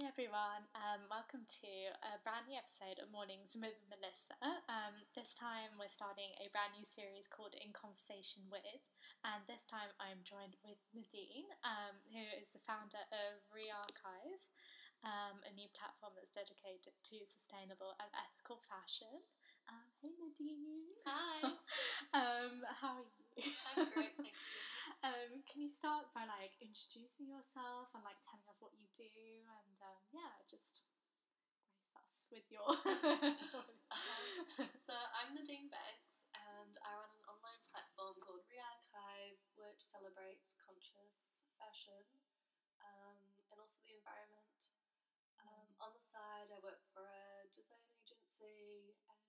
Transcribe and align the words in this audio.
Hey 0.00 0.08
everyone, 0.08 0.64
um, 0.72 1.04
welcome 1.12 1.44
to 1.60 1.72
a 2.00 2.16
brand 2.24 2.48
new 2.48 2.56
episode 2.56 2.96
of 3.04 3.12
Mornings 3.12 3.52
with 3.52 3.76
Melissa. 3.92 4.32
Um, 4.64 4.96
this 5.12 5.36
time 5.36 5.76
we're 5.76 5.92
starting 5.92 6.32
a 6.40 6.48
brand 6.56 6.72
new 6.72 6.88
series 6.88 7.28
called 7.28 7.52
In 7.60 7.68
Conversation 7.76 8.48
with, 8.48 8.80
and 9.28 9.44
this 9.44 9.68
time 9.68 9.92
I'm 10.00 10.24
joined 10.24 10.56
with 10.64 10.80
Nadine, 10.96 11.44
um, 11.68 12.00
who 12.16 12.24
is 12.40 12.48
the 12.48 12.64
founder 12.64 13.04
of 13.12 13.44
Re-Archive, 13.52 14.40
um, 15.04 15.44
a 15.44 15.52
new 15.52 15.68
platform 15.76 16.16
that's 16.16 16.32
dedicated 16.32 16.96
to 17.12 17.20
sustainable 17.28 17.92
and 18.00 18.08
ethical 18.16 18.64
fashion. 18.64 19.12
Um, 19.68 19.84
hey 20.00 20.16
Nadine. 20.16 20.96
Hi. 21.04 21.44
um, 22.16 22.64
how 22.72 23.04
are 23.04 23.12
you? 23.36 23.52
I'm 23.76 23.84
great, 23.92 24.16
thank 24.16 24.32
you. 24.32 24.36
Um, 25.06 25.46
can 25.46 25.62
you 25.62 25.70
start 25.70 26.10
by 26.12 26.26
like 26.26 26.58
introducing 26.58 27.30
yourself 27.30 27.88
and 27.94 28.02
like 28.02 28.18
telling 28.26 28.44
us 28.50 28.58
what 28.58 28.74
you 28.74 28.90
do 28.92 29.06
and 29.46 29.76
um, 29.86 30.00
yeah, 30.10 30.34
just 30.50 30.82
grace 30.82 31.94
us 31.96 32.24
with 32.30 32.46
your. 32.50 32.66
So 34.86 34.94
I'm 35.16 35.32
Nadine 35.36 35.70
Banks, 35.70 36.26
and 36.34 36.74
I 36.82 36.90
run 36.98 37.12
an 37.14 37.24
online 37.30 37.62
platform 37.70 38.18
called 38.18 38.42
Re-Archive, 38.50 39.38
which 39.54 39.78
celebrates 39.80 40.52
conscious 40.58 41.44
fashion 41.60 42.02
um, 42.82 43.18
and 43.52 43.58
also 43.60 43.78
the 43.86 43.94
environment. 43.96 44.60
Um, 45.40 45.68
on 45.82 45.92
the 45.96 46.04
side, 46.04 46.50
I 46.52 46.58
work 46.64 46.82
for 46.94 47.04
a 47.06 47.46
design 47.54 47.86
agency, 47.98 48.94
and 49.10 49.20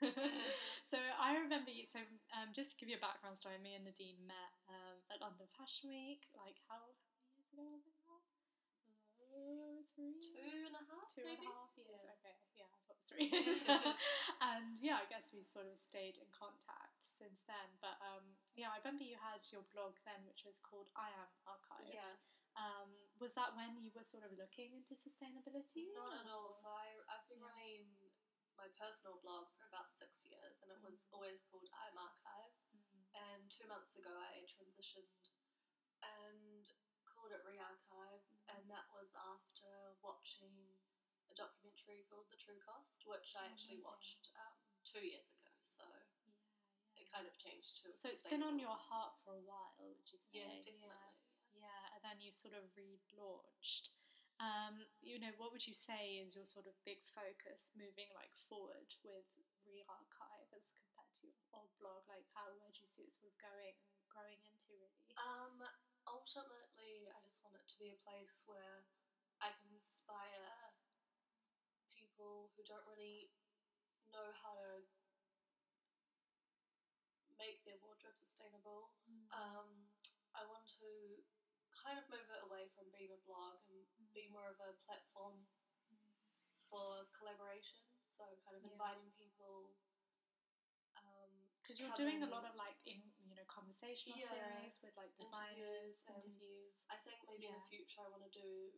so 0.86 0.96
I 1.18 1.34
remember 1.42 1.74
you. 1.74 1.82
So 1.82 1.98
um, 2.30 2.54
just 2.54 2.70
to 2.72 2.76
give 2.78 2.86
you 2.86 2.98
a 2.98 3.02
background 3.02 3.34
story, 3.36 3.58
me 3.58 3.74
and 3.74 3.82
Nadine 3.84 4.22
met 4.22 4.52
um, 4.70 4.96
at 5.10 5.18
London 5.18 5.50
Fashion 5.58 5.90
Week. 5.90 6.22
Like 6.38 6.56
how 6.70 6.78
many 6.78 6.94
years 7.34 7.46
ago 7.50 7.66
was 7.74 7.82
it 7.82 7.98
now? 8.06 8.22
Uh, 9.26 9.82
three, 9.92 10.16
two 10.22 10.38
and 10.64 10.72
a 10.78 10.82
half, 10.86 11.10
two 11.12 11.26
and 11.26 11.36
a 11.42 11.50
half 11.50 11.74
years. 11.76 11.98
Yeah. 12.00 12.14
Okay, 12.22 12.36
yeah, 12.56 12.70
I 12.70 12.78
thought 12.86 12.94
it 12.94 13.02
was 13.02 13.08
three 13.10 13.28
years. 13.28 13.60
and 14.54 14.78
yeah, 14.80 15.02
I 15.02 15.06
guess 15.10 15.28
we've 15.34 15.44
sort 15.44 15.66
of 15.68 15.76
stayed 15.76 16.16
in 16.22 16.28
contact 16.32 17.02
since 17.02 17.44
then. 17.44 17.68
But 17.82 17.98
um, 18.00 18.24
yeah, 18.56 18.70
I 18.72 18.78
remember 18.80 19.04
you 19.04 19.18
had 19.20 19.42
your 19.50 19.66
blog 19.74 19.98
then, 20.08 20.22
which 20.24 20.46
was 20.46 20.62
called 20.62 20.88
I 20.96 21.10
Am 21.20 21.30
Archive. 21.44 21.90
Yeah, 21.90 22.14
Um, 22.56 22.88
was 23.20 23.36
that 23.36 23.52
when 23.58 23.76
you 23.76 23.92
were 23.92 24.06
sort 24.06 24.24
of 24.24 24.32
looking 24.40 24.72
into 24.72 24.96
sustainability? 24.96 25.92
not 25.92 26.24
at 26.24 26.28
all. 26.32 26.54
So 26.56 26.70
I, 26.72 26.88
I've 27.12 27.26
been 27.28 27.42
Yeah. 27.42 27.50
running 27.52 27.84
my 28.56 28.68
personal 28.72 29.20
blog 29.20 29.46
for 29.52 29.68
about 29.68 29.88
six 29.92 30.24
years, 30.24 30.56
and 30.64 30.72
it 30.72 30.80
was 30.80 31.04
Mm. 31.04 31.12
always 31.12 31.38
called 31.52 31.68
I'm 31.76 31.96
Archive. 31.96 32.56
Mm. 32.72 33.04
And 33.14 33.50
two 33.50 33.66
months 33.68 33.96
ago, 33.96 34.12
I 34.16 34.44
transitioned 34.48 35.30
and 36.02 36.72
called 37.04 37.32
it 37.32 37.44
Re-Archive, 37.44 38.24
and 38.48 38.68
that 38.70 38.88
was 38.92 39.12
after 39.14 39.96
watching 40.02 40.76
a 41.28 41.34
documentary 41.34 42.04
called 42.08 42.28
The 42.30 42.36
True 42.36 42.58
Cost, 42.60 43.04
which 43.06 43.34
I 43.36 43.46
actually 43.46 43.80
Amazing. 43.80 43.84
watched 43.84 44.30
um, 44.36 44.56
two 44.84 45.00
years 45.04 45.28
ago. 45.28 45.48
So 45.60 45.84
Yeah, 45.84 46.04
yeah. 46.24 47.02
it 47.02 47.10
kind 47.12 47.26
of 47.26 47.36
changed 47.38 47.82
to. 47.82 47.92
So 47.96 48.08
it's 48.08 48.22
been 48.22 48.42
on 48.42 48.58
your 48.58 48.76
heart 48.76 49.16
for 49.24 49.34
a 49.34 49.40
while, 49.40 49.74
would 49.78 50.08
you 50.12 50.18
say? 50.18 50.40
Yeah, 50.40 50.60
definitely. 50.62 51.16
Yeah, 51.52 51.92
and 51.96 52.04
then 52.04 52.20
you 52.20 52.32
sort 52.32 52.54
of 52.54 52.64
relaunched. 52.76 53.90
Um, 54.36 54.84
you 55.00 55.16
know, 55.16 55.32
what 55.40 55.48
would 55.48 55.64
you 55.64 55.72
say 55.72 56.20
is 56.20 56.36
your 56.36 56.44
sort 56.44 56.68
of 56.68 56.76
big 56.84 57.00
focus 57.08 57.72
moving 57.72 58.12
like 58.12 58.36
forward 58.36 58.92
with 59.00 59.24
Re-Archive 59.64 60.50
as 60.52 60.68
compared 60.76 61.08
to 61.20 61.24
your 61.24 61.40
old 61.56 61.72
blog? 61.80 62.04
Like, 62.04 62.28
how 62.36 62.52
where 62.60 62.68
do 62.68 62.84
you 62.84 62.90
see 62.90 63.08
it 63.08 63.16
sort 63.16 63.32
of 63.32 63.36
going 63.40 63.80
and 63.96 64.04
growing 64.12 64.36
into 64.44 64.76
really? 64.76 65.08
Um, 65.16 65.64
ultimately, 66.04 67.08
I 67.08 67.18
just 67.24 67.40
want 67.40 67.56
it 67.56 67.64
to 67.64 67.80
be 67.80 67.96
a 67.96 68.04
place 68.04 68.44
where 68.44 68.84
I 69.40 69.56
can 69.56 69.72
inspire 69.72 70.76
people 71.88 72.52
who 72.52 72.60
don't 72.68 72.84
really 72.84 73.32
know 74.12 74.28
how 74.36 74.60
to 74.60 74.84
make 77.40 77.64
their 77.64 77.80
wardrobe 77.80 78.16
sustainable. 78.16 78.92
Um, 79.32 79.88
I 80.36 80.44
want 80.44 80.68
to 80.76 81.24
kind 81.72 82.00
of 82.00 82.04
move 82.08 82.24
it 82.28 82.40
away 82.44 82.68
from 82.72 82.88
being 82.92 83.12
a 83.12 83.20
blog 83.28 83.60
and 83.68 83.80
be 84.16 84.32
more 84.32 84.48
of 84.48 84.56
a 84.64 84.72
platform 84.88 85.44
for 86.72 87.04
collaboration. 87.12 87.84
So, 88.08 88.24
kind 88.48 88.56
of 88.56 88.64
Yeah. 88.64 88.72
inviting 88.72 89.12
people. 89.20 89.76
Um, 90.96 91.28
Because 91.60 91.76
to 91.76 91.84
you're 91.84 92.00
doing 92.00 92.22
a 92.24 92.30
lot 92.32 92.48
of 92.48 92.54
like 92.56 92.80
in 92.88 93.12
you 93.28 93.34
know 93.36 93.44
conversational 93.44 94.16
Yeah, 94.16 94.32
series 94.32 94.80
with 94.80 94.96
like 94.96 95.12
designers, 95.20 96.00
interviews 96.00 96.08
and- 96.08 96.24
interviews. 96.24 96.76
I 96.88 96.96
think 97.04 97.20
maybe 97.28 97.44
in 97.46 97.52
the 97.52 97.66
future 97.68 98.00
I 98.00 98.08
want 98.08 98.24
to 98.24 98.30
do 98.32 98.72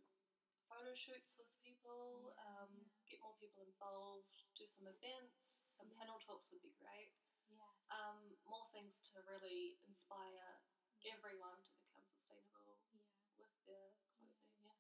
photo 0.66 0.93
shoots 0.94 1.37
with 1.38 1.47
people, 1.62 2.34
Yeah, 2.34 2.65
um, 2.66 2.91
get 3.06 3.20
more 3.20 3.37
people 3.38 3.62
involved, 3.62 4.34
do 4.59 4.66
some 4.66 4.88
events, 4.88 5.70
some 5.78 5.88
Yeah. 5.93 5.99
panel 6.03 6.19
talks 6.19 6.50
would 6.50 6.62
be 6.62 6.72
great. 6.81 7.15
Yeah. 7.47 7.70
Um, 7.91 8.37
more 8.44 8.66
things 8.72 9.00
to 9.12 9.22
really 9.22 9.78
inspire 9.87 10.60
everyone 11.06 11.62
to 11.62 11.72
become 11.78 12.03
sustainable 12.05 12.81
Yeah. 12.93 13.05
with 13.37 13.65
their 13.65 13.93
clothing. 14.09 14.34
Yeah. 14.65 14.75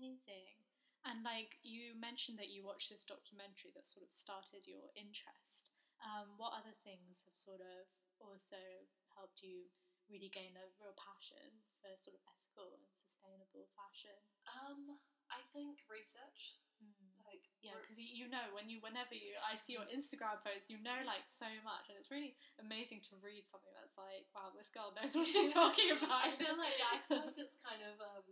Amazing. 0.00 0.56
And 1.04 1.20
like 1.24 1.60
you 1.60 1.92
mentioned 1.96 2.40
that 2.40 2.48
you 2.48 2.64
watched 2.64 2.88
this 2.88 3.04
documentary 3.04 3.72
that 3.76 3.84
sort 3.84 4.04
of 4.04 4.12
started 4.12 4.64
your 4.64 4.88
interest. 4.96 5.76
Um, 6.00 6.32
what 6.40 6.56
other 6.56 6.72
things 6.80 7.24
have 7.28 7.36
sort 7.36 7.60
of 7.60 7.84
also 8.20 8.60
helped 9.12 9.44
you 9.44 9.68
really 10.08 10.32
gain 10.32 10.56
a 10.56 10.64
real 10.80 10.96
passion 10.96 11.60
for 11.84 11.92
sort 12.00 12.16
of 12.16 12.22
ethical 12.24 12.72
and 12.72 12.84
sustainable 12.88 13.68
fashion? 13.76 14.16
Um, 14.48 14.96
I 15.28 15.44
think 15.52 15.84
research, 15.88 16.56
like 17.28 17.44
Yeah, 17.60 17.76
because 17.80 18.00
you, 18.00 18.24
you 18.24 18.26
know 18.32 18.42
when 18.56 18.68
you 18.72 18.80
whenever 18.80 19.12
you 19.12 19.36
I 19.44 19.56
see 19.60 19.76
your 19.76 19.88
Instagram 19.92 20.40
posts, 20.40 20.72
you 20.72 20.80
know 20.80 20.96
like 21.04 21.28
so 21.28 21.48
much, 21.60 21.92
and 21.92 21.96
it's 22.00 22.08
really 22.12 22.36
amazing 22.60 23.04
to 23.12 23.20
read 23.20 23.44
something 23.48 23.72
that's 23.76 23.96
like, 24.00 24.24
wow, 24.32 24.52
this 24.56 24.72
girl 24.72 24.92
knows 24.96 25.12
what 25.12 25.28
she's 25.28 25.52
talking 25.56 25.92
about. 25.92 26.24
I 26.24 26.32
feel 26.32 26.56
like 26.56 26.76
I 26.80 26.96
feel 27.08 27.24
like 27.24 27.40
it's 27.44 27.60
kind 27.60 27.84
of 27.84 28.00
um, 28.00 28.24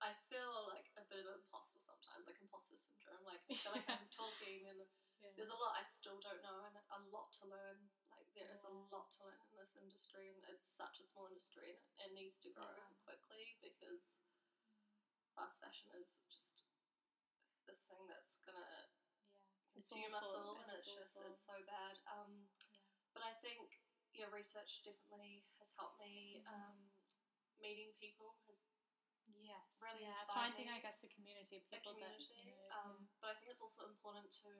I 0.00 0.14
feel 0.30 0.68
like 0.70 0.88
a 0.96 1.04
bit 1.10 1.20
of 1.20 1.26
an 1.28 1.36
imposter 1.42 1.80
sometimes, 1.82 2.24
like 2.24 2.38
imposter 2.40 2.78
syndrome. 2.78 3.24
Like 3.26 3.42
I 3.50 3.54
feel 3.58 3.74
like 3.74 3.88
I'm 3.90 4.08
talking 4.14 4.68
and 4.70 4.80
Yeah. 5.18 5.34
there's 5.34 5.50
a 5.50 5.58
lot 5.58 5.74
I 5.74 5.82
still 5.82 6.22
don't 6.22 6.38
know 6.46 6.62
and 6.62 6.78
a 6.78 7.00
lot 7.10 7.34
to 7.42 7.50
learn. 7.50 7.90
Like 8.14 8.30
there 8.38 8.46
is 8.54 8.62
a 8.62 8.72
lot 8.94 9.10
to 9.18 9.26
learn 9.26 9.38
in 9.50 9.58
this 9.58 9.74
industry, 9.74 10.30
and 10.30 10.38
it's 10.46 10.62
such 10.62 11.02
a 11.02 11.04
small 11.06 11.26
industry, 11.26 11.74
and 11.74 11.78
it, 11.78 12.08
it 12.08 12.10
needs 12.14 12.38
to 12.46 12.50
grow 12.54 12.70
Yeah. 12.70 12.94
quickly 13.02 13.58
because 13.62 14.14
fast 15.34 15.58
fashion 15.62 15.90
is 15.98 16.18
just 16.30 16.62
this 17.66 17.82
thing 17.90 18.06
that's 18.06 18.38
gonna 18.46 18.62
yeah. 19.30 19.42
Consume 19.74 20.14
us 20.14 20.26
all, 20.34 20.58
and 20.62 20.70
it's 20.74 20.86
just 20.86 21.14
awful. 21.14 21.30
it's 21.30 21.42
so 21.46 21.58
bad. 21.66 21.98
Um, 22.06 22.46
Yeah. 22.46 22.78
but 23.14 23.22
I 23.26 23.34
think 23.42 23.82
yeah, 24.14 24.30
research 24.30 24.82
definitely 24.86 25.46
has 25.58 25.70
helped 25.76 25.98
me. 25.98 26.42
Mm-hmm. 26.42 26.54
Um, 26.54 26.78
meeting 27.58 27.90
people 27.98 28.38
has 28.46 28.58
Yes. 29.36 29.64
really 29.82 30.04
yeah, 30.08 30.14
inspired 30.16 30.54
finding. 30.56 30.68
I 30.72 30.80
guess, 30.80 31.04
a 31.04 31.10
community 31.12 31.60
of 31.60 31.64
a 31.68 31.70
people 31.76 31.92
community. 31.96 32.24
that, 32.24 32.46
you 32.48 32.54
know, 32.56 32.76
um, 32.78 33.08
But 33.20 33.32
I 33.32 33.34
think 33.40 33.52
it's 33.52 33.60
also 33.64 33.84
important 33.88 34.28
to 34.44 34.52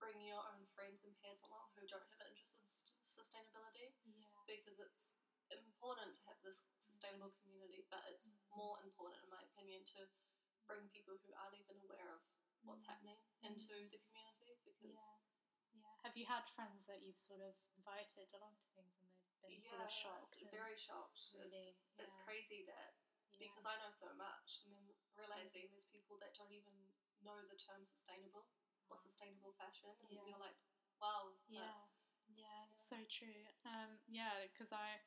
bring 0.00 0.20
your 0.24 0.40
own 0.40 0.64
friends 0.72 1.04
and 1.04 1.12
peers 1.20 1.40
along 1.48 1.68
who 1.76 1.84
don't 1.88 2.04
have 2.16 2.24
an 2.24 2.36
interest 2.36 2.88
in 2.88 2.96
sustainability 3.04 3.92
yeah. 4.08 4.32
because 4.48 4.80
it's 4.80 5.12
important 5.52 6.16
to 6.16 6.22
have 6.30 6.40
this 6.40 6.64
sustainable 6.80 7.32
community, 7.42 7.84
but 7.92 8.00
it's 8.08 8.28
Mm. 8.28 8.56
more 8.56 8.76
important, 8.84 9.20
in 9.24 9.30
my 9.30 9.42
opinion, 9.44 9.84
to 9.96 10.08
bring 10.68 10.88
people 10.88 11.18
who 11.20 11.30
aren't 11.36 11.56
even 11.58 11.76
aware 11.84 12.08
of 12.16 12.22
what's 12.64 12.84
Mm. 12.84 12.90
happening 12.96 13.18
into 13.42 13.88
the 13.92 13.98
community 14.08 14.56
because 14.64 14.96
Yeah. 14.96 15.16
Yeah. 15.72 15.96
Have 16.02 16.16
you 16.16 16.26
had 16.26 16.48
friends 16.56 16.86
that 16.86 17.02
you've 17.02 17.18
sort 17.18 17.40
of 17.40 17.54
invited 17.76 18.28
along 18.34 18.56
to 18.56 18.66
things 18.74 18.96
and 19.02 19.10
they've 19.42 19.50
been 19.58 19.62
sort 19.62 19.82
of 19.82 19.90
shocked? 19.92 20.42
very 20.50 20.76
shocked. 20.76 21.20
Really, 21.34 21.76
It's, 21.98 21.98
it's 21.98 22.16
crazy 22.24 22.64
that 22.64 22.94
yeah. 22.96 23.09
Because 23.40 23.64
I 23.64 23.74
know 23.80 23.88
so 23.90 24.12
much, 24.20 24.60
and 24.62 24.70
then 24.76 24.84
realizing 25.16 25.72
there's 25.72 25.88
people 25.88 26.20
that 26.20 26.36
don't 26.36 26.52
even 26.52 26.76
know 27.24 27.40
the 27.48 27.56
term 27.56 27.88
sustainable 27.88 28.44
or 28.92 29.00
sustainable 29.00 29.56
fashion, 29.56 29.90
and 30.04 30.12
Yes. 30.12 30.28
you're 30.28 30.38
like, 30.44 30.60
wow, 31.00 31.32
Yeah, 31.48 31.88
yeah, 32.28 32.44
Yeah. 32.44 32.64
so 32.76 32.96
true. 33.08 33.48
Um, 33.64 33.96
yeah, 34.06 34.44
because 34.52 34.70
I, 34.76 35.00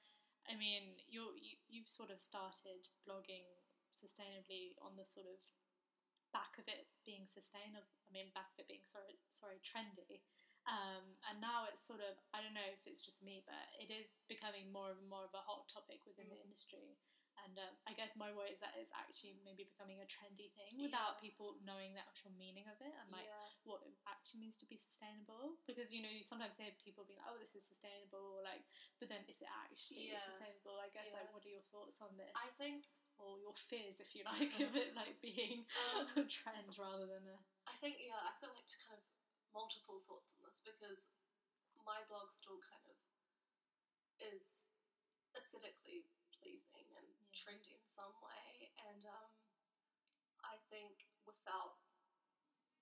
I 0.49 0.55
mean, 0.57 0.97
you're, 1.07 1.37
you 1.37 1.55
you've 1.69 1.87
sort 1.89 2.09
of 2.09 2.19
started 2.19 2.89
blogging 3.05 3.45
sustainably 3.93 4.73
on 4.81 4.97
the 4.97 5.05
sort 5.05 5.27
of 5.29 5.37
back 6.33 6.57
of 6.57 6.65
it 6.67 6.89
being 7.05 7.29
sustainable. 7.29 7.85
I 8.07 8.11
mean, 8.11 8.33
back 8.33 8.49
of 8.57 8.65
it 8.65 8.67
being 8.67 8.83
sorry, 8.89 9.21
sorry, 9.29 9.61
trendy. 9.61 10.25
Um, 10.65 11.19
and 11.29 11.43
now 11.43 11.67
it's 11.67 11.83
sort 11.85 11.99
of 11.99 12.17
I 12.33 12.41
don't 12.41 12.55
know 12.55 12.65
if 12.71 12.81
it's 12.87 13.03
just 13.03 13.21
me, 13.21 13.43
but 13.45 13.67
it 13.77 13.91
is 13.93 14.07
becoming 14.27 14.71
more 14.71 14.91
and 14.95 15.05
more 15.07 15.27
of 15.27 15.35
a 15.35 15.43
hot 15.45 15.69
topic 15.69 16.01
within 16.07 16.29
the 16.31 16.39
Mm. 16.39 16.45
industry. 16.49 16.97
And 17.43 17.59
um, 17.59 17.73
I 17.83 17.91
guess 17.93 18.15
my 18.15 18.31
worry 18.31 18.55
is 18.55 18.63
that 18.63 18.71
it's 18.79 18.95
actually 18.95 19.35
maybe 19.43 19.67
becoming 19.67 19.99
a 19.99 20.07
trendy 20.07 20.47
thing 20.55 20.79
without 20.79 21.19
Yeah. 21.19 21.23
people 21.27 21.59
knowing 21.67 21.91
the 21.93 22.03
actual 22.03 22.31
meaning 22.39 22.65
of 22.71 22.79
it 22.79 22.95
and 23.03 23.07
like 23.11 23.27
yeah, 23.27 23.47
what 23.67 23.83
it 23.83 23.95
actually 24.07 24.39
means 24.47 24.55
to 24.63 24.67
be 24.71 24.79
sustainable. 24.79 25.59
Because 25.67 25.91
you 25.91 25.99
know 25.99 26.11
you 26.11 26.23
sometimes 26.23 26.55
hear 26.55 26.71
people 26.79 27.03
being 27.03 27.19
like 27.19 27.27
oh 27.27 27.39
this 27.39 27.51
is 27.53 27.67
sustainable 27.67 28.39
or 28.39 28.41
like 28.41 28.63
but 28.97 29.11
then 29.11 29.21
is 29.27 29.43
it 29.43 29.51
actually 29.51 30.15
Yeah. 30.15 30.23
sustainable? 30.23 30.79
I 30.79 30.87
guess 30.95 31.11
like 31.11 31.27
what 31.35 31.43
are 31.43 31.51
your 31.51 31.67
thoughts 31.67 31.99
on 31.99 32.15
this? 32.15 32.31
I 32.33 32.47
think 32.55 32.87
or 33.21 33.37
your 33.37 33.53
fears, 33.53 34.01
if 34.01 34.15
you 34.17 34.25
like, 34.25 34.49
of 34.57 34.73
it 34.73 34.97
like 34.97 35.21
being 35.21 35.69
Um, 35.93 36.09
a 36.23 36.25
trend 36.25 36.73
rather 36.81 37.05
than 37.05 37.27
a 37.29 37.37
I 37.69 37.75
think 37.77 38.01
yeah, 38.01 38.17
I've 38.17 38.39
got 38.41 38.55
like 38.57 38.67
kind 38.87 38.97
of 38.97 39.05
multiple 39.53 40.01
thoughts 40.01 40.33
on 40.33 40.41
this 40.47 40.59
because 40.65 41.05
my 41.85 42.01
blog 42.09 42.31
still 42.33 42.57
kind 42.63 42.83
of 42.89 42.97
is 44.17 44.65
aesthetically 45.37 46.09
pleasing 46.33 46.72
and 47.07 47.31
Yeah. 47.33 47.33
trendy 47.33 47.73
in 47.75 47.83
some 47.85 48.13
way, 48.21 48.71
and 48.89 49.05
um, 49.05 49.31
I 50.43 50.57
think 50.69 51.07
without 51.25 51.79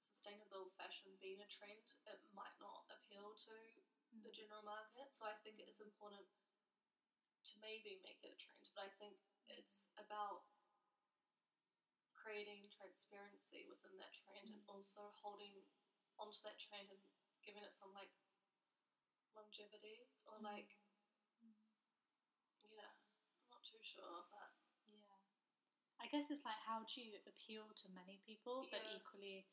sustainable 0.01 0.69
fashion 0.77 1.17
being 1.19 1.41
a 1.41 1.49
trend, 1.49 1.85
it 2.05 2.19
might 2.33 2.57
not 2.59 2.85
appeal 2.89 3.33
to 3.47 3.55
the 4.21 4.29
Mm. 4.29 4.33
general 4.33 4.63
market. 4.63 5.09
So 5.15 5.25
I 5.25 5.33
think 5.43 5.59
it 5.59 5.67
is 5.69 5.79
important 5.79 6.27
to 7.43 7.53
maybe 7.59 7.99
make 8.03 8.21
it 8.23 8.33
a 8.33 8.37
trend, 8.37 8.69
but 8.75 8.85
I 8.85 8.89
think 8.99 9.17
it's 9.47 9.89
about 9.97 10.45
creating 12.13 12.69
transparency 12.69 13.65
within 13.65 13.97
that 13.97 14.13
trend 14.13 14.49
and 14.51 14.61
Mm. 14.61 14.69
also 14.69 15.09
holding 15.21 15.65
onto 16.19 16.41
that 16.43 16.59
trend 16.59 16.89
and 16.91 17.01
giving 17.41 17.63
it 17.63 17.73
some 17.73 17.93
like 17.93 18.11
longevity 19.35 20.05
or 20.27 20.37
Mm. 20.37 20.43
like 20.43 20.77
Mm. 21.43 21.53
yeah, 22.69 22.91
I'm 23.41 23.49
not 23.49 23.63
too 23.63 23.79
sure, 23.91 24.23
but 24.31 24.49
Yeah. 24.87 25.17
I 25.99 26.07
guess 26.07 26.31
it's 26.31 26.45
like 26.45 26.59
how 26.65 26.83
do 26.87 27.01
you 27.01 27.19
appeal 27.27 27.69
to 27.83 27.85
many 27.93 28.19
people 28.25 28.65
but 28.71 28.81
Yeah. 28.83 28.97
equally 28.97 29.45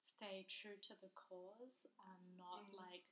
stay 0.00 0.46
true 0.48 0.76
to 0.88 0.94
the 1.00 1.10
cause 1.16 1.86
and 2.08 2.36
not 2.36 2.64
Mm. 2.68 2.76
like 2.76 3.04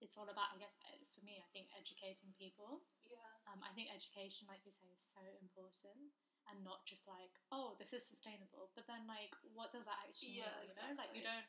it's 0.00 0.16
all 0.16 0.28
about 0.28 0.52
I 0.54 0.58
guess 0.58 0.74
for 1.14 1.20
me 1.22 1.38
I 1.40 1.48
think 1.52 1.68
educating 1.76 2.32
people. 2.38 2.82
yeah, 3.04 3.36
Um, 3.46 3.62
I 3.62 3.72
think 3.74 3.90
education, 3.92 4.46
like 4.48 4.64
you 4.64 4.72
say, 4.72 4.88
is 4.94 5.02
so 5.02 5.20
important 5.42 6.12
and 6.48 6.64
not 6.64 6.86
just 6.86 7.06
like, 7.06 7.36
oh, 7.52 7.74
this 7.78 7.92
is 7.92 8.06
sustainable, 8.06 8.70
but 8.74 8.86
then 8.86 9.06
like 9.06 9.32
what 9.42 9.72
does 9.72 9.84
that 9.84 10.00
actually 10.08 10.40
Yeah, 10.40 10.56
mean? 10.60 10.72
You 10.72 10.76
know? 10.76 10.92
Like 10.96 11.12
you 11.12 11.20
exactly. 11.20 11.24
don't 11.24 11.48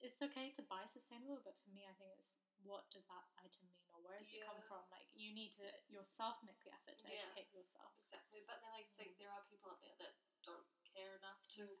it's 0.00 0.22
okay 0.22 0.50
to 0.56 0.62
buy 0.66 0.86
sustainable, 0.88 1.38
but 1.44 1.54
for 1.62 1.70
me 1.70 1.84
I 1.86 1.94
think 2.00 2.10
it's 2.18 2.34
what 2.64 2.88
does 2.92 3.06
that 3.08 3.24
item 3.40 3.68
mean 3.70 3.86
or 3.92 4.00
where 4.04 4.18
does 4.20 4.30
it 4.30 4.44
come 4.44 4.60
from? 4.66 4.84
Like 4.92 5.08
you 5.12 5.32
need 5.32 5.52
to 5.60 5.66
yourself 5.88 6.40
make 6.44 6.60
the 6.64 6.72
effort 6.72 6.96
to 7.00 7.06
Yeah. 7.08 7.28
educate 7.28 7.50
yourself. 7.52 7.96
exactly. 8.06 8.42
But 8.46 8.60
then 8.60 8.72
I 8.72 8.84
think 8.98 9.18
there 9.18 9.30
are 9.30 9.44
people 9.48 9.70
out 9.70 9.80
there 9.80 9.96
that 9.98 10.14
don't 10.42 10.66
care 10.84 11.16
enough 11.16 11.42
to 11.60 11.80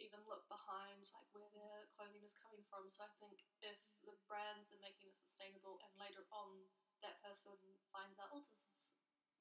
even 0.00 0.24
look 0.24 0.48
behind 0.48 1.04
like 1.12 1.28
where 1.36 1.50
their 1.52 1.92
clothing 1.92 2.24
is 2.24 2.32
coming 2.32 2.64
from. 2.72 2.88
So 2.88 3.04
I 3.04 3.12
think 3.20 3.44
if 3.60 3.76
the 4.00 4.16
brands 4.24 4.72
are 4.72 4.80
making 4.80 5.12
it 5.12 5.16
sustainable 5.16 5.80
and 5.84 5.92
later 6.00 6.24
on 6.32 6.64
that 7.04 7.20
person 7.20 7.56
finds 7.92 8.16
out, 8.20 8.32
oh, 8.32 8.44
this 8.48 8.64
is 8.68 8.92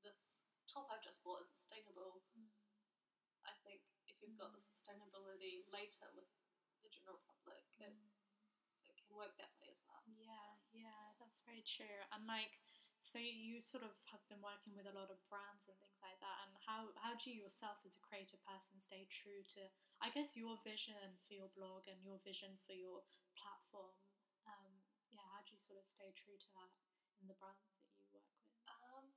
this 0.03 0.43
top 0.67 0.87
I've 0.91 1.03
just 1.03 1.23
bought 1.23 1.43
is 1.43 1.51
sustainable. 1.51 2.23
I 3.43 3.55
think 3.63 3.83
if 4.07 4.19
you've 4.21 4.37
got 4.39 4.51
the 4.51 4.61
mm. 4.61 4.69
sustainability 4.69 5.65
later 5.71 6.07
with 6.15 6.27
the 6.83 6.91
general 6.91 7.19
public, 7.23 7.65
it, 7.79 7.95
mm. 7.95 8.11
it 8.87 8.95
can 8.99 9.11
work 9.15 9.35
that 9.39 9.55
way 9.59 9.71
as 9.71 9.81
well. 9.87 10.03
Yeah, 10.07 10.59
yeah, 10.71 11.15
that's 11.29 11.45
very 11.45 11.61
true. 11.61 12.01
And 12.09 12.25
like, 12.25 12.57
so 12.97 13.21
you 13.21 13.61
sort 13.61 13.85
of 13.85 13.93
have 14.09 14.25
been 14.25 14.41
working 14.41 14.73
with 14.73 14.89
a 14.89 14.97
lot 14.97 15.13
of 15.13 15.21
brands 15.29 15.69
and 15.69 15.77
things 15.77 16.01
like 16.01 16.17
that. 16.25 16.37
And 16.41 16.57
how 16.65 16.89
how 16.97 17.13
do 17.13 17.29
you 17.29 17.45
yourself, 17.45 17.85
as 17.85 17.93
a 17.93 18.01
creative 18.01 18.41
person, 18.49 18.81
stay 18.81 19.05
true 19.13 19.45
to, 19.53 19.69
I 20.01 20.09
guess, 20.09 20.33
your 20.33 20.57
vision 20.65 21.21
for 21.29 21.37
your 21.37 21.53
blog 21.53 21.85
and 21.85 22.01
your 22.01 22.17
vision 22.25 22.57
for 22.65 22.73
your 22.73 23.05
platform? 23.37 23.93
Um, 24.49 24.81
yeah, 25.13 25.23
how 25.29 25.45
do 25.45 25.53
you 25.53 25.61
sort 25.61 25.77
of 25.77 25.85
stay 25.85 26.09
true 26.17 26.35
to 26.35 26.49
that 26.57 26.73
in 27.21 27.29
the 27.29 27.37
brands 27.37 27.61
that 27.61 27.77
you 27.77 27.85
work 27.93 28.09
with? 28.09 28.25
Um, 28.65 29.13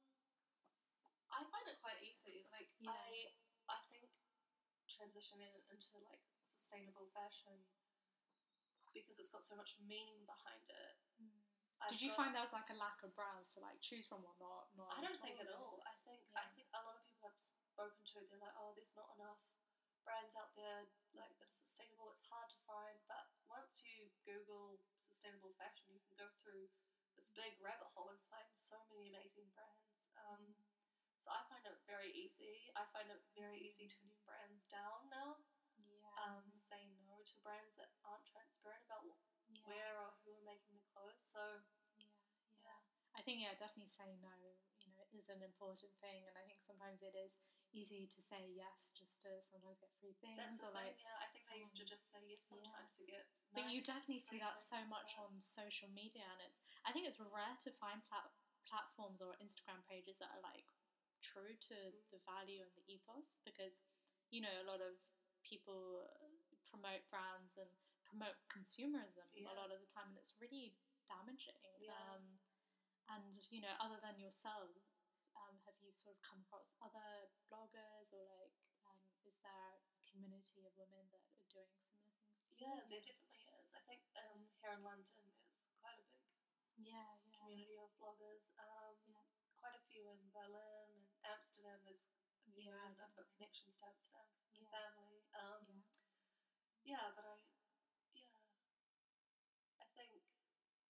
I 1.33 1.41
find 1.49 1.65
it 1.65 1.81
quite 1.81 1.99
easy. 2.05 2.45
Like 2.53 2.69
Yeah. 2.77 2.93
I, 2.93 3.33
I 3.73 3.81
think 3.89 4.21
transitioning 4.85 5.65
into 5.73 5.97
like 6.05 6.21
sustainable 6.45 7.09
fashion 7.17 7.57
because 8.93 9.17
it's 9.17 9.33
got 9.33 9.41
so 9.43 9.57
much 9.57 9.81
meaning 9.81 10.29
behind 10.29 10.69
it. 10.69 11.01
I've 11.83 11.91
Did 11.91 12.03
you 12.03 12.11
got- 12.15 12.19
find 12.23 12.31
there 12.35 12.47
was 12.47 12.55
like 12.55 12.71
a 12.71 12.79
lack 12.79 13.03
of 13.03 13.11
brands 13.19 13.51
to 13.55 13.59
like 13.61 13.79
choose 13.83 14.07
from 14.07 14.23
or 14.23 14.35
not? 14.39 14.71
not 14.79 14.89
I 14.95 15.03
don't 15.03 15.19
think 15.19 15.43
at 15.43 15.51
all. 15.51 15.83
I 15.83 15.95
think 16.07 16.23
I 16.39 16.47
think 16.55 16.71
a 16.71 16.83
lot 16.87 16.95
of 16.95 17.03
people 17.11 17.27
I've 17.27 17.39
spoken 17.39 17.99
to, 18.15 18.19
they're 18.31 18.39
like, 18.39 18.55
oh, 18.55 18.71
there's 18.79 18.95
not 18.95 19.11
enough 19.19 19.43
brands 20.07 20.35
out 20.39 20.55
there 20.55 20.87
like 21.15 21.35
that 21.39 21.51
are 21.51 21.59
sustainable. 21.67 22.11
It's 22.15 22.27
hard 22.31 22.51
to 22.51 22.61
find, 22.67 22.99
but 23.11 23.35
once 23.51 23.83
you 23.83 24.11
Google 24.23 24.79
sustainable 25.03 25.55
fashion, 25.59 25.91
you 25.95 26.03
can 26.07 26.15
go 26.19 26.31
through 26.39 26.71
this 27.19 27.31
big 27.35 27.59
rabbit 27.63 27.91
hole 27.95 28.11
and 28.11 28.23
find 28.31 28.47
so 28.55 28.79
many 28.91 29.11
amazing 29.11 29.51
brands. 29.55 30.11
Um, 30.19 30.55
so 31.23 31.31
I 31.31 31.47
find 31.47 31.63
it 31.67 31.79
very 31.87 32.11
easy. 32.11 32.71
I 32.75 32.83
find 32.91 33.07
it 33.11 33.23
very 33.39 33.63
easy 33.63 33.87
turning 33.87 34.19
brands 34.27 34.67
down 34.67 35.07
now. 35.11 35.39
Yeah. 35.79 36.03
Um, 36.19 36.47
saying 36.59 36.91
no 37.07 37.23
to 37.23 37.37
brands 37.47 37.75
that 37.79 37.95
aren't 38.03 38.27
transparent 38.27 38.83
about 38.91 39.07
yeah. 39.07 39.63
where 39.71 39.95
or 40.03 40.11
who 40.27 40.35
are 40.35 40.43
making 40.47 40.75
the 40.75 40.85
clothes. 40.91 41.23
So 41.23 41.39
Yeah, 41.39 41.63
yeah. 41.63 41.72
I 43.23 43.25
think 43.25 43.39
yeah, 43.39 43.55
definitely 43.55 43.87
saying 43.95 44.19
no, 44.19 44.35
you 44.83 44.91
know, 44.91 45.07
is 45.15 45.31
an 45.31 45.47
important 45.47 45.95
thing, 46.03 46.27
and 46.27 46.35
I 46.35 46.43
think 46.43 46.59
sometimes 46.67 47.07
it 47.07 47.15
is 47.15 47.39
easy 47.71 48.11
to 48.11 48.19
say 48.19 48.51
yes 48.51 48.91
just 48.99 49.23
to 49.23 49.31
sometimes 49.47 49.79
get 49.79 49.95
free 50.03 50.19
things 50.19 50.35
that's 50.43 50.59
the 50.59 50.67
or 50.67 50.75
thing. 50.75 50.91
like. 50.91 50.99
yeah, 50.99 51.23
I 51.23 51.31
think 51.31 51.47
I 51.47 51.55
used 51.55 51.79
to 51.79 51.87
um, 51.87 51.95
just 51.95 52.11
say 52.11 52.19
yes 52.27 52.43
yeah. 52.51 52.59
sometimes 52.59 52.91
to 52.99 53.07
get. 53.07 53.23
But 53.55 53.71
you 53.71 53.79
definitely 53.79 54.27
see 54.27 54.43
that 54.43 54.59
so 54.59 54.75
much 54.91 55.15
but- 55.15 55.31
on 55.31 55.39
social 55.39 55.87
media, 55.95 56.27
and 56.35 56.43
it's 56.51 56.67
I 56.83 56.91
think 56.91 57.07
it's 57.07 57.23
rare 57.23 57.55
to 57.63 57.71
find 57.79 58.03
plat- 58.11 58.35
platforms 58.67 59.23
or 59.23 59.39
Instagram 59.39 59.79
pages 59.87 60.19
that 60.19 60.35
are 60.35 60.43
like 60.43 60.67
true 61.23 61.55
to 61.71 61.77
Mm. 61.95 62.03
the 62.11 62.19
value 62.27 62.59
and 62.59 62.75
the 62.75 62.83
ethos 62.91 63.39
because 63.47 63.79
you 64.35 64.43
know 64.43 64.51
a 64.59 64.67
lot 64.67 64.83
of 64.83 64.99
people 65.47 66.03
promote 66.67 67.07
brands 67.07 67.55
and 67.55 67.71
promote 68.03 68.35
consumerism 68.51 69.23
Yeah. 69.39 69.55
a 69.55 69.55
lot 69.55 69.71
of 69.71 69.79
the 69.79 69.87
time, 69.87 70.11
and 70.11 70.19
it's 70.19 70.35
really 70.43 70.75
damaging. 71.07 71.63
Yeah. 71.79 71.95
Um, 72.19 72.43
and 73.13 73.37
you 73.51 73.61
know, 73.61 73.75
other 73.79 74.01
than 74.01 74.19
yourself, 74.19 74.73
um, 75.37 75.57
have 75.65 75.77
you 75.81 75.93
sort 75.93 76.17
of 76.17 76.21
come 76.25 76.41
across 76.41 76.73
other 76.81 77.29
bloggers 77.51 78.13
or 78.13 78.49
like, 78.49 78.57
um, 78.89 79.01
is 79.25 79.37
there 79.41 79.77
a 79.77 80.03
community 80.11 80.65
of 80.65 80.73
women 80.77 81.09
that 81.13 81.21
are 81.37 81.49
doing 81.53 81.73
similar 81.77 82.09
things? 82.09 82.57
Yeah, 82.61 82.85
there 82.89 83.01
definitely 83.01 83.45
is. 83.61 83.69
I 83.75 83.81
think 83.89 84.03
um, 84.17 84.49
here 84.61 84.73
in 84.73 84.83
London 84.83 85.33
is 85.57 85.69
quite 85.81 85.99
a 85.99 86.05
big 86.09 86.21
Yeah, 86.77 87.17
yeah. 87.25 87.39
community 87.39 87.77
of 87.77 87.91
bloggers. 88.01 88.45
Um, 88.59 88.97
Yeah. 89.09 89.25
Quite 89.61 89.79
a 89.79 89.85
few 89.87 90.09
in 90.11 90.19
Berlin 90.35 90.91
and 90.91 91.07
Amsterdam. 91.23 91.79
There's 91.85 92.11
Yeah. 92.51 92.75
I've 92.99 93.15
got 93.15 93.31
connections 93.31 93.79
to 93.79 93.87
Amsterdam 93.87 94.27
my 94.53 94.59
Yeah. 94.59 94.71
family. 94.71 95.23
Um, 95.33 95.85
Yeah. 96.83 96.97
yeah, 96.99 97.13
but 97.15 97.25
I, 97.25 97.35
yeah, 98.13 98.37
I 99.81 99.87
think 99.97 100.27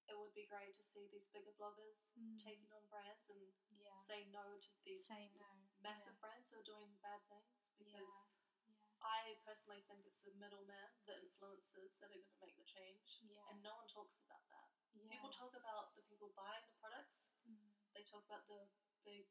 it 0.08 0.16
would 0.32 0.48
be 0.48 0.48
great 0.48 0.72
to 0.72 0.80
see 0.80 1.04
these 1.12 1.28
bigger 1.28 1.52
bloggers 1.60 2.16
Mm. 2.16 2.40
taking 2.40 2.72
on 2.72 2.80
brands 2.88 3.28
and 3.28 3.52
Yeah. 3.84 4.00
say 4.00 4.24
no 4.32 4.56
to 4.56 4.72
these 4.82 5.04
Say 5.04 5.28
no. 5.36 5.44
massive 5.84 6.18
brands 6.20 6.48
who 6.48 6.56
are 6.56 6.62
doing 6.64 6.96
bad 7.04 7.20
things 7.28 7.52
because 7.76 8.08
Yeah. 8.08 8.72
I 9.04 9.36
personally 9.44 9.82
think 9.82 10.06
it's 10.06 10.22
the 10.22 10.32
middleman, 10.32 10.88
the 11.04 11.20
influencers 11.20 11.98
that 12.00 12.06
are 12.06 12.16
going 12.16 12.24
to 12.24 12.40
make 12.40 12.56
the 12.56 12.64
change, 12.64 13.20
Yeah. 13.28 13.46
and 13.50 13.62
no 13.62 13.76
one 13.76 13.88
talks 13.88 14.16
about 14.24 14.48
that. 14.48 14.70
Yeah. 14.94 15.08
People 15.10 15.28
talk 15.30 15.52
about 15.54 15.94
the 15.94 16.02
people 16.02 16.30
buying 16.30 16.64
the 16.64 16.72
products. 16.80 17.28
Mm. 17.44 17.68
They 17.92 18.02
talk 18.04 18.24
about 18.24 18.46
the 18.48 18.64
big 19.04 19.28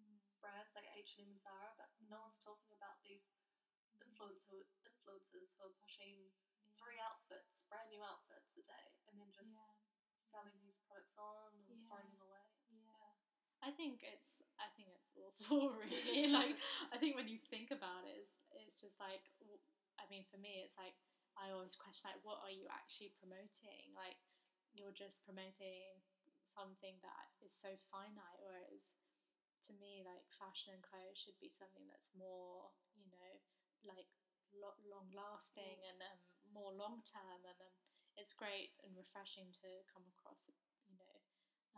Mm. 0.00 0.18
brands 0.40 0.74
like 0.74 0.88
H 0.90 1.18
and 1.18 1.26
M 1.28 1.32
and 1.34 1.40
Zara, 1.40 1.74
but 1.76 1.94
no 2.00 2.20
one's 2.22 2.38
talking 2.40 2.72
about 2.72 3.00
these 3.04 3.30
influencer 4.00 4.66
influencers 4.82 5.54
who 5.54 5.62
are 5.66 5.70
pushing 5.74 6.32
Yeah. 6.64 6.72
three 6.74 6.98
outfits, 6.98 7.62
brand 7.68 7.90
new 7.90 8.02
outfits 8.02 8.56
a 8.56 8.62
day, 8.62 8.96
and 9.06 9.20
then 9.20 9.30
just 9.30 9.50
Yeah. 9.52 9.71
Selling 10.32 10.56
these 10.64 10.80
products 10.88 11.14
on 11.20 11.52
or 11.68 11.76
Yeah. 11.76 11.84
throwing 11.88 12.08
them 12.10 12.22
away. 12.24 12.48
It's, 12.68 12.80
Yeah. 12.80 13.12
I 13.62 13.70
think 13.70 14.02
it's 14.02 14.42
I 14.58 14.68
think 14.74 14.88
it's 14.90 15.06
awful 15.14 15.70
really 15.84 16.26
like 16.38 16.56
I 16.92 16.96
think 16.98 17.14
when 17.16 17.28
you 17.28 17.38
think 17.38 17.70
about 17.70 18.04
it 18.08 18.16
it's, 18.26 18.34
it's 18.66 18.76
just 18.80 18.98
like 18.98 19.22
I 20.00 20.04
mean 20.10 20.24
for 20.26 20.38
me 20.40 20.64
it's 20.64 20.76
like 20.80 20.96
I 21.38 21.50
always 21.54 21.76
question 21.78 22.10
like 22.10 22.22
what 22.26 22.42
are 22.42 22.52
you 22.52 22.66
actually 22.72 23.14
promoting 23.20 23.92
like 23.94 24.18
you're 24.74 24.94
just 24.94 25.22
promoting 25.24 26.00
something 26.48 26.96
that 27.04 27.26
is 27.44 27.52
so 27.54 27.70
finite 27.92 28.40
whereas 28.42 28.96
to 29.68 29.72
me 29.78 30.02
like 30.02 30.26
fashion 30.34 30.74
and 30.76 30.82
clothes 30.84 31.16
should 31.16 31.38
be 31.38 31.52
something 31.52 31.86
that's 31.86 32.10
more 32.16 32.72
you 32.98 33.06
know 33.12 33.32
like 33.86 34.08
lo- 34.54 34.78
long 34.86 35.08
lasting 35.14 35.78
and 35.86 35.98
um, 36.02 36.18
more 36.50 36.72
long 36.74 37.00
term 37.06 37.40
and 37.46 37.58
um, 37.62 37.76
it's 38.16 38.36
great 38.36 38.76
and 38.84 38.92
refreshing 38.94 39.48
to 39.52 39.68
come 39.88 40.04
across 40.12 40.44
you 40.88 40.96
know 40.96 41.16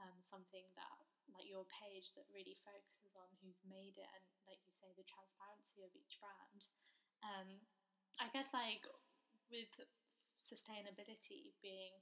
um, 0.00 0.16
something 0.20 0.66
that 0.74 0.98
like 1.32 1.48
your 1.48 1.64
page 1.70 2.12
that 2.14 2.28
really 2.30 2.58
focuses 2.62 3.14
on 3.16 3.30
who's 3.40 3.64
made 3.64 3.96
it 3.96 4.10
and 4.10 4.24
like 4.44 4.60
you 4.66 4.72
say 4.74 4.90
the 4.94 5.06
transparency 5.06 5.80
of 5.82 5.90
each 5.96 6.18
brand 6.20 6.60
um, 7.24 7.48
i 8.20 8.26
guess 8.34 8.52
like 8.52 8.84
with 9.48 9.72
sustainability 10.38 11.54
being 11.62 11.94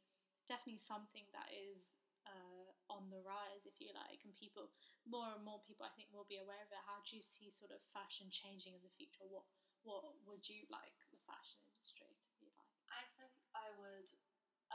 definitely 0.48 0.80
something 0.80 1.26
that 1.30 1.46
is 1.54 1.94
uh, 2.26 2.70
on 2.90 3.10
the 3.10 3.22
rise, 3.22 3.66
if 3.66 3.78
you 3.82 3.90
like, 3.94 4.22
and 4.22 4.34
people 4.38 4.70
more 5.06 5.26
and 5.34 5.42
more 5.42 5.58
people 5.66 5.82
I 5.82 5.94
think 5.98 6.14
will 6.14 6.28
be 6.28 6.38
aware 6.38 6.62
of 6.62 6.70
it. 6.70 6.82
How 6.86 7.02
do 7.02 7.18
you 7.18 7.24
see 7.24 7.50
sort 7.50 7.74
of 7.74 7.82
fashion 7.90 8.30
changing 8.30 8.78
in 8.78 8.82
the 8.82 8.94
future? 8.94 9.26
What 9.26 9.46
what 9.82 10.14
would 10.26 10.46
you 10.46 10.62
like 10.70 10.94
the 11.10 11.18
fashion 11.26 11.58
industry 11.66 12.06
to 12.06 12.30
be 12.38 12.46
like? 12.54 12.74
I 12.86 13.02
think 13.18 13.34
I 13.58 13.66
would 13.82 14.06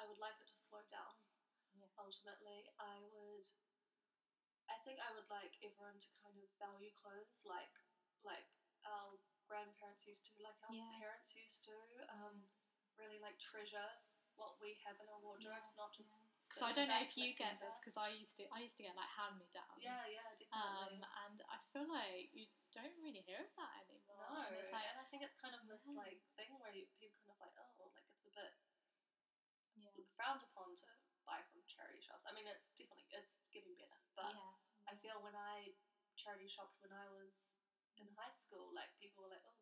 I 0.08 0.16
would 0.16 0.24
like 0.24 0.40
it 0.40 0.48
to 0.48 0.56
slow 0.56 0.80
down. 0.88 1.20
Yeah. 1.76 1.92
Ultimately, 2.00 2.72
I 2.80 3.04
would. 3.12 3.44
I 4.72 4.80
think 4.88 5.04
I 5.04 5.12
would 5.12 5.28
like 5.28 5.60
everyone 5.60 6.00
to 6.00 6.10
kind 6.24 6.40
of 6.40 6.48
value 6.56 6.96
clothes 6.96 7.44
like 7.44 7.76
like 8.24 8.48
our 8.88 9.20
grandparents 9.52 10.08
used 10.08 10.24
to, 10.32 10.40
like 10.40 10.56
our 10.64 10.72
Yeah. 10.72 10.96
parents 10.96 11.36
used 11.36 11.68
to. 11.68 11.76
Um, 12.08 12.48
really 12.96 13.20
like 13.20 13.36
treasure 13.36 13.84
what 14.40 14.56
we 14.64 14.80
have 14.88 14.96
in 15.04 15.12
our 15.12 15.20
wardrobes, 15.20 15.76
not 15.76 15.92
just. 15.92 16.24
Because 16.48 16.64
I 16.64 16.72
don't 16.72 16.88
know 16.88 17.04
if 17.04 17.20
you 17.20 17.36
get 17.36 17.60
this, 17.60 17.76
because. 17.84 18.00
I 18.00 18.16
used 18.16 18.40
to 18.40 18.48
I 18.48 18.64
used 18.64 18.80
to 18.80 18.88
get 18.88 18.96
like 18.96 19.12
hand 19.12 19.36
me 19.36 19.52
downs. 19.52 19.84
Yeah, 19.84 20.08
yeah, 20.08 20.24
Um, 20.56 21.04
definitely. 21.04 21.04
and 21.28 21.38
I 21.52 21.58
feel 21.76 21.88
like 21.92 22.32
you 22.32 22.48
don't 22.72 22.96
really 23.04 23.28
hear 23.28 23.44
of 23.44 23.52
that 23.60 23.84
anymore. 23.84 24.24
no, 24.32 24.40
and 24.48 24.56
it's 24.56 24.72
like 24.72 24.88
and 24.88 25.04
I 25.04 25.06
think 25.12 25.28
it's 25.28 25.36
kind 25.36 25.52
of 25.52 25.68
this 25.68 25.84
like 25.92 26.24
thing 26.40 26.56
where 26.64 26.72
you, 26.72 26.88
people 26.96 27.36
kind 27.36 27.52
of 27.52 27.60
like, 27.60 27.68
oh, 27.84 27.92
like 27.92 28.08
it's 28.16 28.24
a 28.24 28.32
bit 28.32 28.56
yeah, 29.98 30.08
frowned 30.14 30.46
upon 30.46 30.78
to 30.78 30.90
buy 31.26 31.42
from 31.50 31.66
charity 31.68 32.00
shops. 32.00 32.24
I 32.24 32.32
mean, 32.38 32.46
it's 32.48 32.72
definitely 32.78 33.10
it's 33.12 33.34
getting 33.52 33.74
better, 33.76 34.00
but 34.14 34.32
yeah, 34.32 34.54
I 34.88 34.94
feel 35.02 35.20
when 35.20 35.36
I 35.36 35.76
charity 36.16 36.48
shopped 36.50 36.80
when 36.80 36.94
I 36.94 37.10
was 37.12 37.50
in 37.98 38.08
high 38.14 38.32
school, 38.32 38.70
like 38.74 38.94
people 39.02 39.26
were 39.26 39.34
like, 39.34 39.44
oh, 39.44 39.58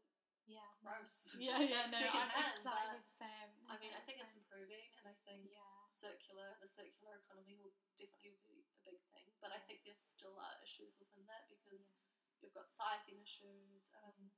yeah, 0.46 0.68
gross. 0.80 1.26
yeah, 1.42 1.58
yeah. 1.58 1.90
No, 1.90 1.98
I'm 1.98 2.30
Secondhand, 2.30 2.54
exactly 2.54 3.02
but, 3.02 3.08
the 3.08 3.18
same. 3.18 3.52
I 3.66 3.76
mean, 3.82 3.94
I 3.98 4.02
think 4.06 4.22
it's 4.22 4.38
improving, 4.38 4.94
and 5.02 5.10
I 5.10 5.16
think 5.26 5.50
yeah, 5.50 5.90
circular, 5.90 6.54
the 6.62 6.70
circular 6.70 7.18
economy 7.26 7.58
will 7.58 7.74
definitely 7.98 8.38
be 8.46 8.62
a 8.62 8.80
big 8.86 9.02
thing. 9.10 9.26
But 9.42 9.56
I 9.56 9.60
think 9.66 9.82
there's 9.82 10.02
still 10.02 10.38
are 10.38 10.58
issues 10.62 10.94
within 11.02 11.26
that 11.26 11.50
because 11.50 11.98
yeah, 11.98 12.46
you've 12.46 12.54
got 12.56 12.70
sizing 12.70 13.18
issues. 13.18 13.90
Um, 14.06 14.30
yeah. 14.30 14.38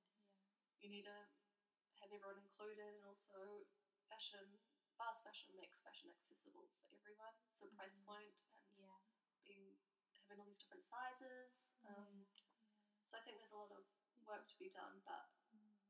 you 0.80 0.88
need 0.88 1.06
to 1.10 1.20
have 2.00 2.10
everyone 2.14 2.40
included, 2.40 2.88
and 2.88 3.04
also 3.04 3.68
fashion, 4.08 4.48
fast 4.98 5.24
fashion 5.24 5.54
makes 5.56 5.80
fashion 5.80 6.10
accessible 6.12 6.68
for 6.82 6.90
everyone. 6.92 7.34
So 7.54 7.70
price 7.78 7.98
Mhm. 8.02 8.06
point 8.06 8.38
and 8.58 8.66
yeah. 8.82 9.00
being 9.46 9.78
having 10.28 10.40
all 10.42 10.46
these 10.50 10.60
different 10.60 10.84
sizes. 10.84 11.70
Um, 11.86 12.28
so 13.06 13.18
I 13.18 13.22
think 13.22 13.38
there's 13.40 13.56
a 13.56 13.58
lot 13.58 13.72
of 13.72 13.86
work 14.26 14.48
to 14.48 14.58
be 14.60 14.68
done, 14.68 15.00
but 15.06 15.32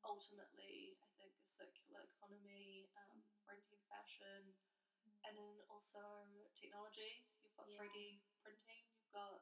ultimately, 0.06 1.00
I 1.02 1.08
think 1.18 1.34
a 1.42 1.48
circular 1.48 2.04
economy, 2.06 2.92
um, 2.96 3.24
renting 3.48 3.82
fashion, 3.90 4.54
and 5.26 5.34
then 5.38 5.62
also 5.68 6.00
technology. 6.54 7.26
You've 7.42 7.56
got 7.58 7.68
Yeah. 7.68 7.82
3D 7.82 8.22
printing. 8.44 8.86
You've 8.94 9.10
got 9.12 9.42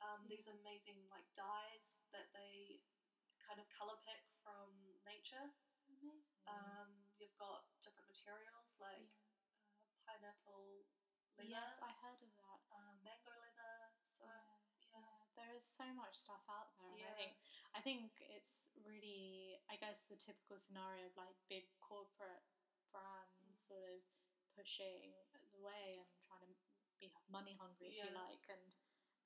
um, 0.00 0.26
these 0.28 0.46
amazing 0.46 1.08
like 1.10 1.26
dyes 1.34 2.02
that 2.12 2.32
they 2.32 2.82
kind 3.38 3.58
of 3.60 3.68
color 3.70 3.96
pick 4.06 4.22
from 4.42 4.70
nature. 5.04 5.50
amazing. 5.88 6.22
Um, 6.46 7.06
you've 7.18 7.36
got 7.36 7.66
different 7.82 8.01
materials 8.12 8.76
like 8.76 9.08
uh, 9.08 9.88
pineapple 10.04 10.84
leather, 11.40 11.48
Yes, 11.48 11.80
I 11.80 11.88
heard 12.04 12.20
of 12.20 12.28
that. 12.44 12.60
uh, 12.68 12.92
mango 13.00 13.32
leather. 13.32 13.88
So 14.12 14.28
yeah. 14.28 15.00
yeah, 15.00 15.16
there 15.32 15.56
is 15.56 15.64
so 15.64 15.88
much 15.96 16.12
stuff 16.20 16.44
out 16.52 16.76
there, 16.76 16.92
I 16.92 17.00
Yeah. 17.00 17.16
think 17.16 17.32
I 17.72 17.80
think 17.80 18.20
it's 18.20 18.68
really, 18.84 19.56
I 19.72 19.80
guess, 19.80 20.04
the 20.12 20.20
typical 20.20 20.60
scenario 20.60 21.08
of 21.08 21.16
like 21.16 21.32
big 21.48 21.72
corporate 21.80 22.44
brands 22.92 23.56
sort 23.64 23.80
of 23.88 24.04
pushing 24.52 25.16
the 25.56 25.64
way 25.64 25.96
and 26.04 26.12
trying 26.20 26.44
to 26.44 26.54
be 27.00 27.08
money 27.32 27.56
hungry, 27.56 27.96
if 27.96 27.96
you 28.04 28.12
Yeah. 28.12 28.20
like, 28.28 28.44
and. 28.52 28.76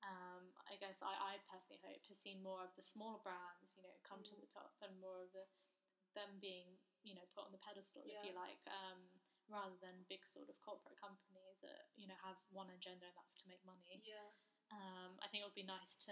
Um, 0.05 0.53
I 0.69 0.77
guess 0.77 1.01
I, 1.01 1.09
I 1.09 1.33
personally 1.49 1.81
hope 1.81 2.05
to 2.05 2.13
see 2.13 2.37
more 2.37 2.61
of 2.61 2.69
the 2.77 2.85
smaller 2.85 3.17
brands, 3.25 3.73
you 3.73 3.81
know, 3.81 3.97
come 4.05 4.21
to 4.29 4.35
Mm. 4.37 4.45
the 4.45 4.45
top 4.45 4.77
and 4.85 4.93
more 5.01 5.25
of 5.25 5.33
the 5.33 5.41
them 6.13 6.37
being, 6.37 6.77
you 7.07 7.15
know, 7.15 7.23
put 7.31 7.47
on 7.47 7.55
the 7.55 7.63
pedestal, 7.63 8.03
if 8.03 8.19
you 8.19 8.35
like, 8.35 8.59
um, 8.67 8.99
rather 9.47 9.79
than 9.79 10.03
big 10.11 10.27
sort 10.27 10.51
of 10.51 10.59
corporate 10.59 10.99
companies 10.99 11.55
that 11.63 11.87
you 11.95 12.03
know 12.03 12.19
have 12.19 12.35
one 12.51 12.67
agenda 12.75 13.07
and 13.07 13.15
that's 13.15 13.39
to 13.39 13.47
make 13.47 13.63
money. 13.63 14.03
yeah, 14.03 14.27
Um, 14.75 15.15
I 15.23 15.31
think 15.31 15.39
it 15.43 15.47
would 15.47 15.55
be 15.55 15.63
nice 15.63 15.95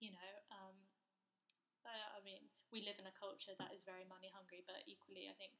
you 0.00 0.08
know, 0.16 0.30
um, 0.48 0.88
I, 1.84 2.16
I 2.16 2.20
mean, 2.24 2.48
we 2.72 2.80
live 2.80 2.96
in 2.96 3.06
a 3.06 3.12
culture 3.20 3.52
that 3.60 3.72
is 3.76 3.84
very 3.84 4.08
money 4.08 4.32
hungry, 4.32 4.64
but 4.64 4.80
equally, 4.88 5.28
I 5.28 5.36
think 5.36 5.52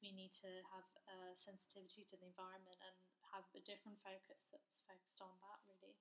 we 0.00 0.10
need 0.14 0.32
to 0.40 0.50
have 0.72 0.86
a 1.10 1.36
sensitivity 1.36 2.06
to 2.08 2.16
the 2.16 2.26
environment 2.26 2.78
and 2.80 2.96
have 3.34 3.44
a 3.54 3.60
different 3.60 3.98
focus 4.00 4.46
that's 4.48 4.80
focused 4.88 5.20
on 5.20 5.36
that, 5.44 5.58
really. 5.68 5.98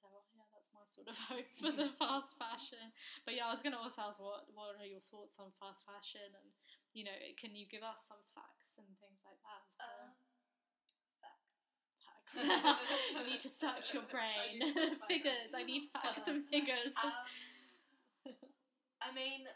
So 0.00 0.08
yeah, 0.32 0.48
that's 0.48 0.72
my 0.72 0.84
sort 0.88 1.08
of 1.12 1.16
hope 1.30 1.48
for 1.60 1.72
the 1.76 1.88
fast 2.00 2.32
fashion. 2.40 2.80
But 3.28 3.36
yeah, 3.36 3.46
I 3.48 3.52
was 3.52 3.60
going 3.60 3.76
to 3.76 3.82
also 3.82 4.02
ask 4.08 4.16
what 4.16 4.48
what 4.56 4.80
are 4.80 4.88
your 4.88 5.04
thoughts 5.04 5.36
on 5.36 5.52
fast 5.60 5.84
fashion, 5.84 6.24
and 6.24 6.48
you 6.96 7.04
know, 7.04 7.16
can 7.36 7.52
you 7.54 7.68
give 7.68 7.84
us 7.84 8.08
some 8.08 8.20
facts 8.32 8.72
and 8.80 8.88
things 8.98 9.20
like 9.22 9.38
that? 9.44 9.64
Um, 9.80 10.08
facts. 11.20 11.68
facts. 12.32 12.40
you 13.12 13.24
need 13.28 13.42
to 13.44 13.52
search 13.52 13.92
your 13.92 14.06
brain. 14.14 14.64
find 14.72 14.96
figures. 15.04 15.52
I 15.52 15.62
need 15.64 15.92
facts 15.92 16.28
and 16.28 16.44
figures. 16.48 16.96
Um, 16.96 17.12
I 19.00 19.12
mean, 19.12 19.48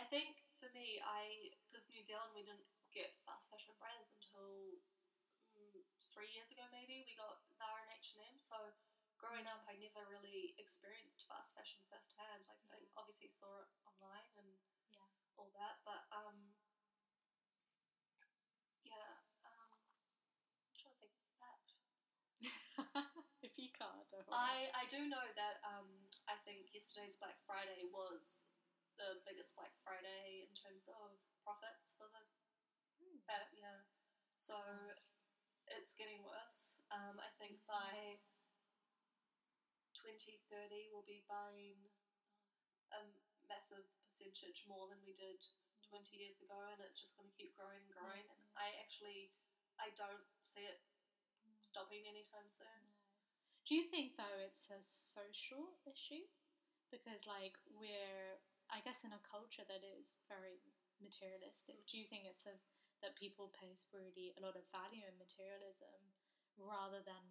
I 0.00 0.04
think 0.08 0.44
for 0.60 0.68
me, 0.72 1.00
I 1.04 1.52
because 1.68 1.88
New 1.88 2.00
Zealand 2.04 2.32
we 2.36 2.44
didn't 2.44 2.64
get 2.92 3.12
fast 3.24 3.48
fashion 3.52 3.72
brands 3.80 4.08
until 4.20 4.76
mm, 5.56 5.80
three 6.12 6.28
years 6.32 6.48
ago, 6.52 6.64
maybe 6.72 7.04
we 7.04 7.14
got 7.16 7.40
Zara 7.56 7.84
and 7.84 7.92
H 7.92 8.16
and 8.16 8.24
M. 8.28 8.36
So 8.40 8.56
growing 9.18 9.46
up, 9.50 9.66
I 9.66 9.74
never 9.82 10.06
really 10.06 10.54
experienced 10.56 11.26
fast 11.26 11.52
fashion 11.52 11.82
firsthand. 11.90 12.46
Like 12.46 12.62
I 12.70 12.78
obviously 12.94 13.28
saw 13.34 13.66
it 13.66 13.70
online 13.84 14.30
and 14.38 14.50
Yeah. 14.94 15.04
all 15.36 15.50
that, 15.58 15.82
but 15.82 16.06
um, 16.14 16.54
yeah. 18.86 19.18
Um, 19.44 19.74
I'm 19.74 20.74
trying 20.78 20.94
to 20.94 21.00
think 21.02 21.18
of 21.18 21.34
that. 21.42 21.60
if 23.46 23.54
you 23.58 23.74
can't, 23.74 24.06
don't. 24.08 24.24
I, 24.30 24.70
I 24.78 24.86
do 24.86 25.10
know 25.10 25.26
that 25.34 25.58
um, 25.66 25.90
I 26.30 26.38
think 26.46 26.70
yesterday's 26.70 27.18
Black 27.18 27.42
Friday 27.42 27.90
was 27.90 28.46
the 28.94 29.18
biggest 29.26 29.54
Black 29.58 29.74
Friday 29.82 30.46
in 30.46 30.54
terms 30.54 30.86
of 30.86 31.18
profits 31.42 31.94
for 31.98 32.06
the 32.10 32.22
uh, 33.28 33.46
yeah. 33.54 33.82
So 34.34 34.56
it's 35.68 35.92
getting 35.94 36.24
worse. 36.24 36.80
Um, 36.88 37.20
I 37.20 37.28
think 37.36 37.60
by 37.68 38.16
2030 40.16 40.88
we'll 40.88 41.04
be 41.04 41.20
buying 41.28 41.76
um, 42.96 43.08
a 43.12 43.44
massive 43.48 43.84
percentage 44.00 44.64
more 44.64 44.88
than 44.88 45.00
we 45.04 45.12
did 45.12 45.44
20 45.88 46.20
years 46.20 46.36
ago, 46.44 46.56
and 46.72 46.80
it's 46.84 47.00
just 47.00 47.16
going 47.16 47.28
to 47.28 47.36
keep 47.36 47.56
growing 47.56 47.80
and 47.80 47.92
growing. 47.92 48.24
And 48.28 48.40
mm-hmm. 48.40 48.60
I 48.60 48.72
actually 48.80 49.32
I 49.80 49.92
don't 49.96 50.24
see 50.44 50.64
it 50.64 50.84
stopping 51.64 52.04
anytime 52.08 52.48
soon. 52.48 52.82
Do 53.64 53.76
you 53.76 53.84
think 53.88 54.16
though 54.16 54.38
it's 54.44 54.68
a 54.72 54.80
social 54.80 55.76
issue? 55.84 56.24
Because 56.88 57.20
like 57.28 57.56
we're, 57.68 58.40
I 58.72 58.80
guess, 58.80 59.04
in 59.04 59.12
a 59.12 59.20
culture 59.28 59.64
that 59.68 59.84
is 59.84 60.16
very 60.28 60.56
materialistic. 61.04 61.84
Do 61.84 62.00
you 62.00 62.08
think 62.08 62.24
it's 62.24 62.48
a 62.48 62.56
that 63.04 63.14
people 63.14 63.54
place 63.54 63.86
really 63.94 64.34
a 64.34 64.42
lot 64.42 64.58
of 64.58 64.66
value 64.74 65.06
in 65.06 65.14
materialism 65.22 66.02
rather 66.58 66.98
than 67.06 67.24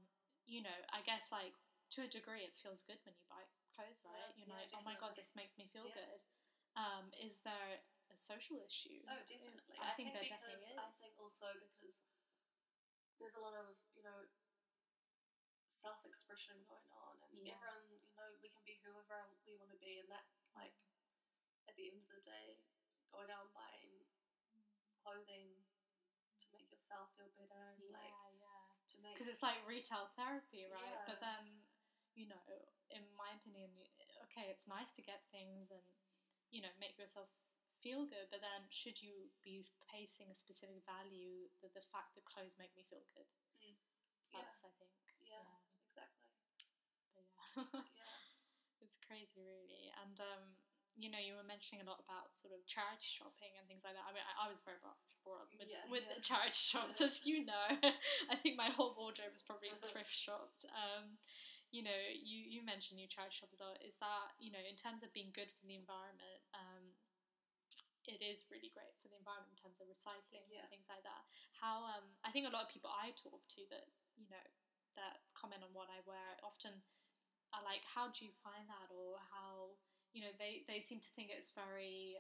you 0.48 0.64
know? 0.64 0.80
I 0.94 1.04
guess 1.04 1.34
like 1.34 1.58
to 1.96 2.04
a 2.04 2.10
degree 2.10 2.44
it 2.44 2.56
feels 2.60 2.84
good 2.84 3.00
when 3.08 3.16
you 3.16 3.26
buy 3.32 3.44
clothes, 3.72 4.02
Yeah, 4.04 4.12
right? 4.12 4.32
You're 4.36 4.52
yeah, 4.52 4.60
like, 4.60 4.72
oh 4.76 4.84
my 4.84 4.96
god, 5.00 5.16
this 5.16 5.32
makes 5.38 5.56
me 5.56 5.70
feel 5.72 5.88
Yeah. 5.88 6.04
good. 6.04 6.20
Um, 6.76 7.10
is 7.18 7.42
there 7.42 7.82
a 8.14 8.18
social 8.18 8.60
issue? 8.62 9.02
Oh, 9.08 9.22
definitely. 9.26 9.78
I, 9.82 9.92
I, 9.92 9.98
think, 9.98 10.14
there 10.14 10.26
because 10.26 10.44
definitely 10.44 10.74
is. 10.74 10.78
I 10.78 10.92
think 11.00 11.14
also 11.18 11.48
because 11.58 12.06
there's 13.18 13.34
a 13.34 13.42
lot 13.42 13.58
of 13.58 13.74
you 13.98 14.06
know 14.06 14.30
self-expression 15.70 16.58
going 16.68 16.90
on, 16.94 17.16
and 17.30 17.34
Yeah. 17.40 17.56
everyone 17.58 18.02
you 18.02 18.14
know 18.18 18.30
we 18.42 18.50
can 18.50 18.62
be 18.66 18.78
whoever 18.84 19.32
we 19.46 19.56
want 19.56 19.72
to 19.72 19.80
be, 19.80 20.02
and 20.02 20.10
that 20.12 20.26
like 20.58 20.76
at 21.70 21.76
the 21.78 21.88
end 21.88 22.02
of 22.02 22.10
the 22.10 22.22
day, 22.22 22.62
going 23.14 23.30
out 23.32 23.48
and 23.50 23.54
buying 23.54 23.94
clothing 25.02 25.54
to 26.42 26.48
make 26.54 26.68
yourself 26.70 27.14
feel 27.16 27.32
better, 27.38 27.78
and 27.78 27.82
yeah, 27.82 27.96
like 27.96 28.18
yeah. 28.38 28.64
to 28.92 28.96
make 29.02 29.16
because 29.16 29.30
it's 29.32 29.46
like 29.46 29.58
retail 29.66 30.10
therapy, 30.18 30.68
right? 30.70 30.98
But 31.06 31.22
then, 31.22 31.64
you 32.18 32.26
know, 32.26 32.42
in 32.90 33.06
my 33.14 33.30
opinion, 33.38 33.70
okay, 34.28 34.50
it's 34.50 34.66
nice 34.66 34.90
to 34.98 35.06
get 35.06 35.22
things 35.30 35.70
and 35.70 35.86
you 36.50 36.66
know 36.66 36.74
make 36.82 36.98
yourself 36.98 37.30
feel 37.78 38.10
good, 38.10 38.26
but 38.34 38.42
then 38.42 38.66
should 38.74 38.98
you 38.98 39.30
be 39.46 39.62
placing 39.86 40.34
a 40.34 40.38
specific 40.38 40.82
value 40.90 41.46
that 41.62 41.78
the 41.78 41.86
fact 41.94 42.18
that 42.18 42.26
clothes 42.26 42.58
make 42.58 42.74
me 42.74 42.82
feel 42.90 43.06
good? 43.14 43.30
yeah, 44.34 44.42
That's 44.42 44.66
I 44.66 44.72
think. 44.82 44.98
yeah, 45.22 45.46
exactly, 45.86 46.34
But 47.14 47.70
yeah. 47.70 47.86
yeah. 48.02 48.18
it's 48.84 48.98
crazy, 48.98 49.46
really. 49.46 49.94
And 50.04 50.18
um, 50.20 50.44
you 50.98 51.14
know, 51.14 51.22
you 51.22 51.38
were 51.38 51.46
mentioning 51.46 51.86
a 51.86 51.88
lot 51.90 52.02
about 52.02 52.34
sort 52.34 52.58
of 52.58 52.66
charity 52.66 53.06
shopping 53.06 53.54
and 53.62 53.70
things 53.70 53.86
like 53.86 53.94
that. 53.94 54.06
I 54.10 54.12
mean, 54.18 54.26
I, 54.26 54.46
I 54.46 54.48
was 54.50 54.66
very 54.66 54.82
much 54.82 54.98
brought 55.22 55.46
up 55.46 55.52
with, 55.54 55.70
Yeah, 55.70 55.86
with 55.94 56.10
yeah. 56.10 56.18
the 56.18 56.22
charity 56.26 56.58
shops, 56.74 56.98
as 57.02 57.22
you 57.30 57.46
know. 57.46 57.68
I 58.34 58.36
think 58.38 58.58
my 58.58 58.74
whole 58.74 58.98
wardrobe 58.98 59.34
is 59.38 59.46
probably 59.46 59.70
thrift 59.86 60.10
shopped. 60.14 60.66
Um, 60.74 61.22
you 61.72 61.84
know, 61.84 62.02
you, 62.16 62.40
you 62.48 62.62
mentioned 62.64 63.00
you 63.00 63.08
charity 63.12 63.36
shop 63.36 63.52
as 63.52 63.60
well. 63.60 63.76
Is 63.84 64.00
that, 64.00 64.36
you 64.40 64.52
know, 64.52 64.64
in 64.64 64.80
terms 64.80 65.04
of 65.04 65.12
being 65.12 65.36
good 65.36 65.52
for 65.60 65.68
the 65.68 65.76
environment, 65.76 66.42
um, 66.56 66.96
it 68.08 68.24
is 68.24 68.48
really 68.48 68.72
great 68.72 68.96
for 69.04 69.12
the 69.12 69.20
environment 69.20 69.52
in 69.52 69.60
terms 69.60 69.84
of 69.84 69.92
recycling 69.92 70.48
Yeah. 70.48 70.64
and 70.64 70.72
things 70.72 70.88
like 70.88 71.04
that. 71.04 71.28
How, 71.60 71.84
um, 71.92 72.16
I 72.24 72.32
think 72.32 72.48
a 72.48 72.54
lot 72.56 72.64
of 72.64 72.72
people 72.72 72.88
I 72.88 73.12
talk 73.20 73.44
to 73.60 73.62
that, 73.68 73.92
you 74.16 74.32
know, 74.32 74.46
that 74.96 75.28
comment 75.36 75.62
on 75.62 75.76
what 75.76 75.92
I 75.92 76.00
wear 76.08 76.40
often 76.42 76.72
are 77.52 77.64
like, 77.68 77.84
how 77.84 78.10
do 78.16 78.24
you 78.24 78.34
find 78.40 78.64
that? 78.72 78.88
Or 78.90 79.20
how, 79.28 79.76
you 80.16 80.24
know, 80.24 80.32
they, 80.40 80.64
they 80.72 80.80
seem 80.80 81.04
to 81.04 81.12
think 81.14 81.30
it's 81.36 81.52
very 81.52 82.16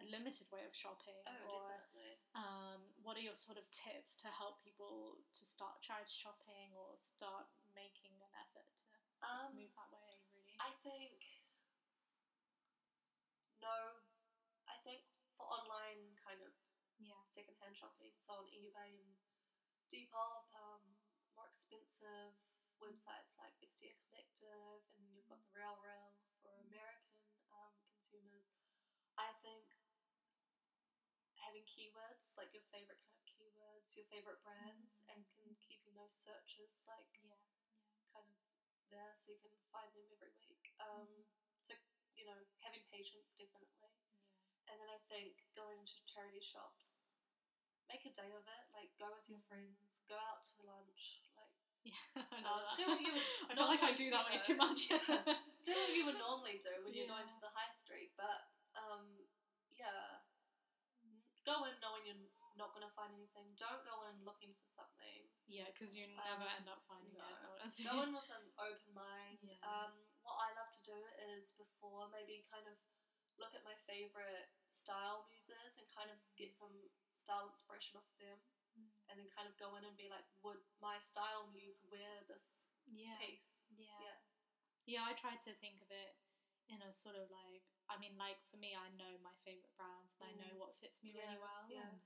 a 0.00 0.04
limited 0.08 0.46
way 0.48 0.62
of 0.64 0.72
shopping. 0.72 1.18
Oh, 1.26 1.44
or 1.50 1.62
definitely. 1.68 2.14
um, 2.38 2.80
what 3.02 3.18
are 3.18 3.24
your 3.24 3.36
sort 3.36 3.58
of 3.58 3.66
tips 3.68 4.16
to 4.24 4.28
help 4.30 4.62
people 4.62 5.20
to 5.34 5.42
start 5.44 5.82
charity 5.82 6.14
shopping 6.14 6.72
or 6.78 6.94
start 7.02 7.50
making 7.74 8.14
an 8.22 8.32
effort 8.38 8.77
Um, 9.18 9.50
move 9.58 9.74
that 9.74 9.90
way, 9.90 10.22
really? 10.30 10.54
I 10.62 10.70
think 10.86 11.26
no. 13.58 13.98
I 14.70 14.76
think 14.86 15.02
for 15.34 15.48
online 15.48 16.14
kind 16.22 16.38
of 16.44 16.54
yeah. 17.02 17.18
secondhand 17.26 17.74
shopping, 17.74 18.14
so 18.22 18.38
on 18.38 18.46
eBay 18.54 18.94
and 19.02 19.14
Depop, 19.90 20.46
um, 20.54 20.82
more 21.34 21.48
expensive 21.50 22.36
websites 22.78 23.34
like 23.40 23.56
Vestiaire 23.58 23.98
Collective, 24.06 24.86
and 24.94 25.02
then 25.02 25.10
you've 25.16 25.26
got 25.26 25.42
the 25.42 25.50
RealReal 25.50 26.14
for 26.38 26.54
American 26.70 27.18
um, 27.50 27.74
consumers. 27.90 28.46
I 29.18 29.34
think 29.42 29.66
having 31.42 31.66
keywords 31.66 32.34
like 32.38 32.54
your 32.54 32.62
favorite 32.70 33.02
kind 33.02 33.18
of 33.18 33.24
keywords, 33.26 33.98
your 33.98 34.06
favorite 34.12 34.38
brands, 34.46 35.02
and 35.10 35.26
can 35.34 35.58
keeping 35.58 35.94
those 35.98 36.14
searches 36.22 36.86
like 36.86 37.10
Yeah. 37.18 37.34
kind 38.14 38.26
of 38.30 38.47
there 38.92 39.12
so 39.16 39.32
you 39.32 39.40
can 39.40 39.54
find 39.72 39.88
them 39.94 40.06
every 40.12 40.32
week. 40.42 40.74
Um, 40.80 41.08
so 41.62 41.74
you 42.16 42.26
know, 42.26 42.38
having 42.64 42.82
patience 42.90 43.30
definitely. 43.38 43.94
And 44.68 44.76
then 44.76 44.90
I 44.92 45.00
think 45.08 45.48
going 45.56 45.80
to 45.80 45.96
charity 46.04 46.44
shops, 46.44 47.08
make 47.88 48.04
a 48.04 48.12
day 48.12 48.28
of 48.36 48.44
it. 48.44 48.64
Like 48.76 48.92
go 49.00 49.08
with 49.12 49.24
your 49.28 49.40
friends, 49.48 50.04
go 50.10 50.16
out 50.18 50.44
to 50.44 50.52
lunch. 50.66 51.24
Like 51.32 51.54
Yeah. 51.88 51.96
I 52.28 52.44
um, 52.44 52.60
know 52.60 52.74
do 52.76 52.84
what 52.92 53.00
you 53.00 53.12
I 53.48 53.52
feel 53.56 53.70
like 53.70 53.84
I 53.84 53.94
do 53.96 54.12
that 54.12 54.28
you 54.28 54.36
way 54.36 54.38
too 54.40 54.58
much. 54.60 54.80
do 55.66 55.72
what 55.72 55.92
you 55.96 56.04
would 56.04 56.20
normally 56.20 56.60
do 56.60 56.72
when 56.84 56.92
you're 56.92 57.08
going 57.08 57.28
to 57.28 57.38
the 57.40 57.52
high 57.52 57.72
street. 57.72 58.12
But 58.18 58.52
um, 58.76 59.24
yeah, 59.72 60.20
go 61.48 61.64
in 61.64 61.72
knowing 61.80 62.04
you're 62.04 62.20
not 62.58 62.74
going 62.74 62.84
to 62.84 62.92
find 62.98 63.14
anything. 63.14 63.54
Don't 63.56 63.86
go 63.86 64.04
in 64.10 64.18
looking 64.26 64.52
for 64.58 64.66
something. 64.68 65.30
yeah, 65.48 65.70
because 65.72 65.94
you 65.96 66.04
never 66.12 66.44
Um, 66.44 66.56
end 66.60 66.68
up 66.68 66.82
finding 66.90 67.14
no. 67.16 67.24
it. 67.24 67.38
honestly. 67.62 67.86
Go 67.88 68.02
in 68.04 68.12
with 68.12 68.28
an 68.28 68.44
open 68.60 68.90
mind. 68.92 69.38
Yeah. 69.40 69.62
Um, 69.64 69.94
what 70.26 70.36
I 70.44 70.52
love 70.58 70.68
to 70.74 70.82
do 70.84 70.98
is 71.32 71.54
before 71.56 72.10
maybe 72.12 72.44
kind 72.50 72.66
of 72.68 72.76
look 73.40 73.54
at 73.54 73.62
my 73.64 73.74
favorite 73.88 74.50
style 74.68 75.24
muses 75.30 75.78
and 75.78 75.86
kind 75.94 76.10
of 76.10 76.18
get 76.36 76.52
some 76.52 76.74
style 77.16 77.46
inspiration 77.48 77.96
off 77.96 78.10
them, 78.18 78.42
Mm. 78.76 78.90
and 79.08 79.14
then 79.18 79.28
kind 79.32 79.48
of 79.48 79.56
go 79.56 79.74
in 79.80 79.84
and 79.88 79.96
be 79.96 80.10
like, 80.12 80.26
would 80.44 80.60
my 80.82 80.98
style 80.98 81.46
muse 81.48 81.80
wear 81.88 82.22
this 82.28 82.66
Yeah. 82.86 83.16
piece? 83.18 83.58
Yeah. 83.70 83.86
Yeah. 84.02 84.18
Yeah, 84.84 85.02
I 85.08 85.12
tried 85.14 85.40
to 85.48 85.54
think 85.54 85.80
of 85.80 85.90
it 85.90 86.16
in 86.68 86.82
a 86.82 86.92
sort 86.92 87.16
of 87.16 87.30
like, 87.30 87.64
I 87.88 87.96
mean, 87.98 88.16
like 88.18 88.40
for 88.50 88.56
me, 88.60 88.76
I 88.76 88.88
know 88.90 89.16
my 89.24 89.32
favorite 89.44 89.72
brands 89.76 90.12
and 90.20 90.28
I 90.28 90.32
know 90.36 90.52
Mm. 90.54 90.58
what 90.60 90.76
fits 90.76 91.02
me 91.02 91.12
really 91.12 91.38
well, 91.38 91.64
yeah. 91.70 91.88
and 91.88 92.00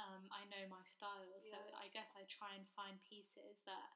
um, 0.00 0.24
I 0.32 0.48
know 0.48 0.64
my 0.72 0.82
style. 0.88 1.36
So 1.40 1.60
Yeah. 1.60 1.84
I 1.84 1.92
guess 1.92 2.16
I 2.16 2.24
try 2.24 2.56
and 2.56 2.64
find 2.72 2.96
pieces 3.04 3.62
that, 3.68 3.92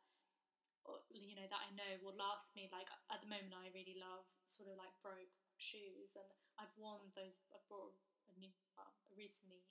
you 1.08 1.34
know, 1.34 1.48
that 1.48 1.62
I 1.64 1.70
know 1.72 1.96
will 2.04 2.16
last 2.16 2.52
me. 2.52 2.68
Like 2.68 2.92
at 3.08 3.20
the 3.24 3.30
moment, 3.30 3.56
I 3.56 3.72
really 3.72 3.96
love 3.96 4.28
sort 4.44 4.68
of 4.68 4.76
like 4.76 4.92
brogue 5.00 5.32
shoes, 5.56 6.16
and 6.16 6.28
I've 6.60 6.72
worn 6.76 7.08
those. 7.16 7.40
I 7.50 7.58
bought 7.68 7.96
a 8.28 8.36
new, 8.36 8.52
well, 8.76 8.92
recently. 9.16 9.64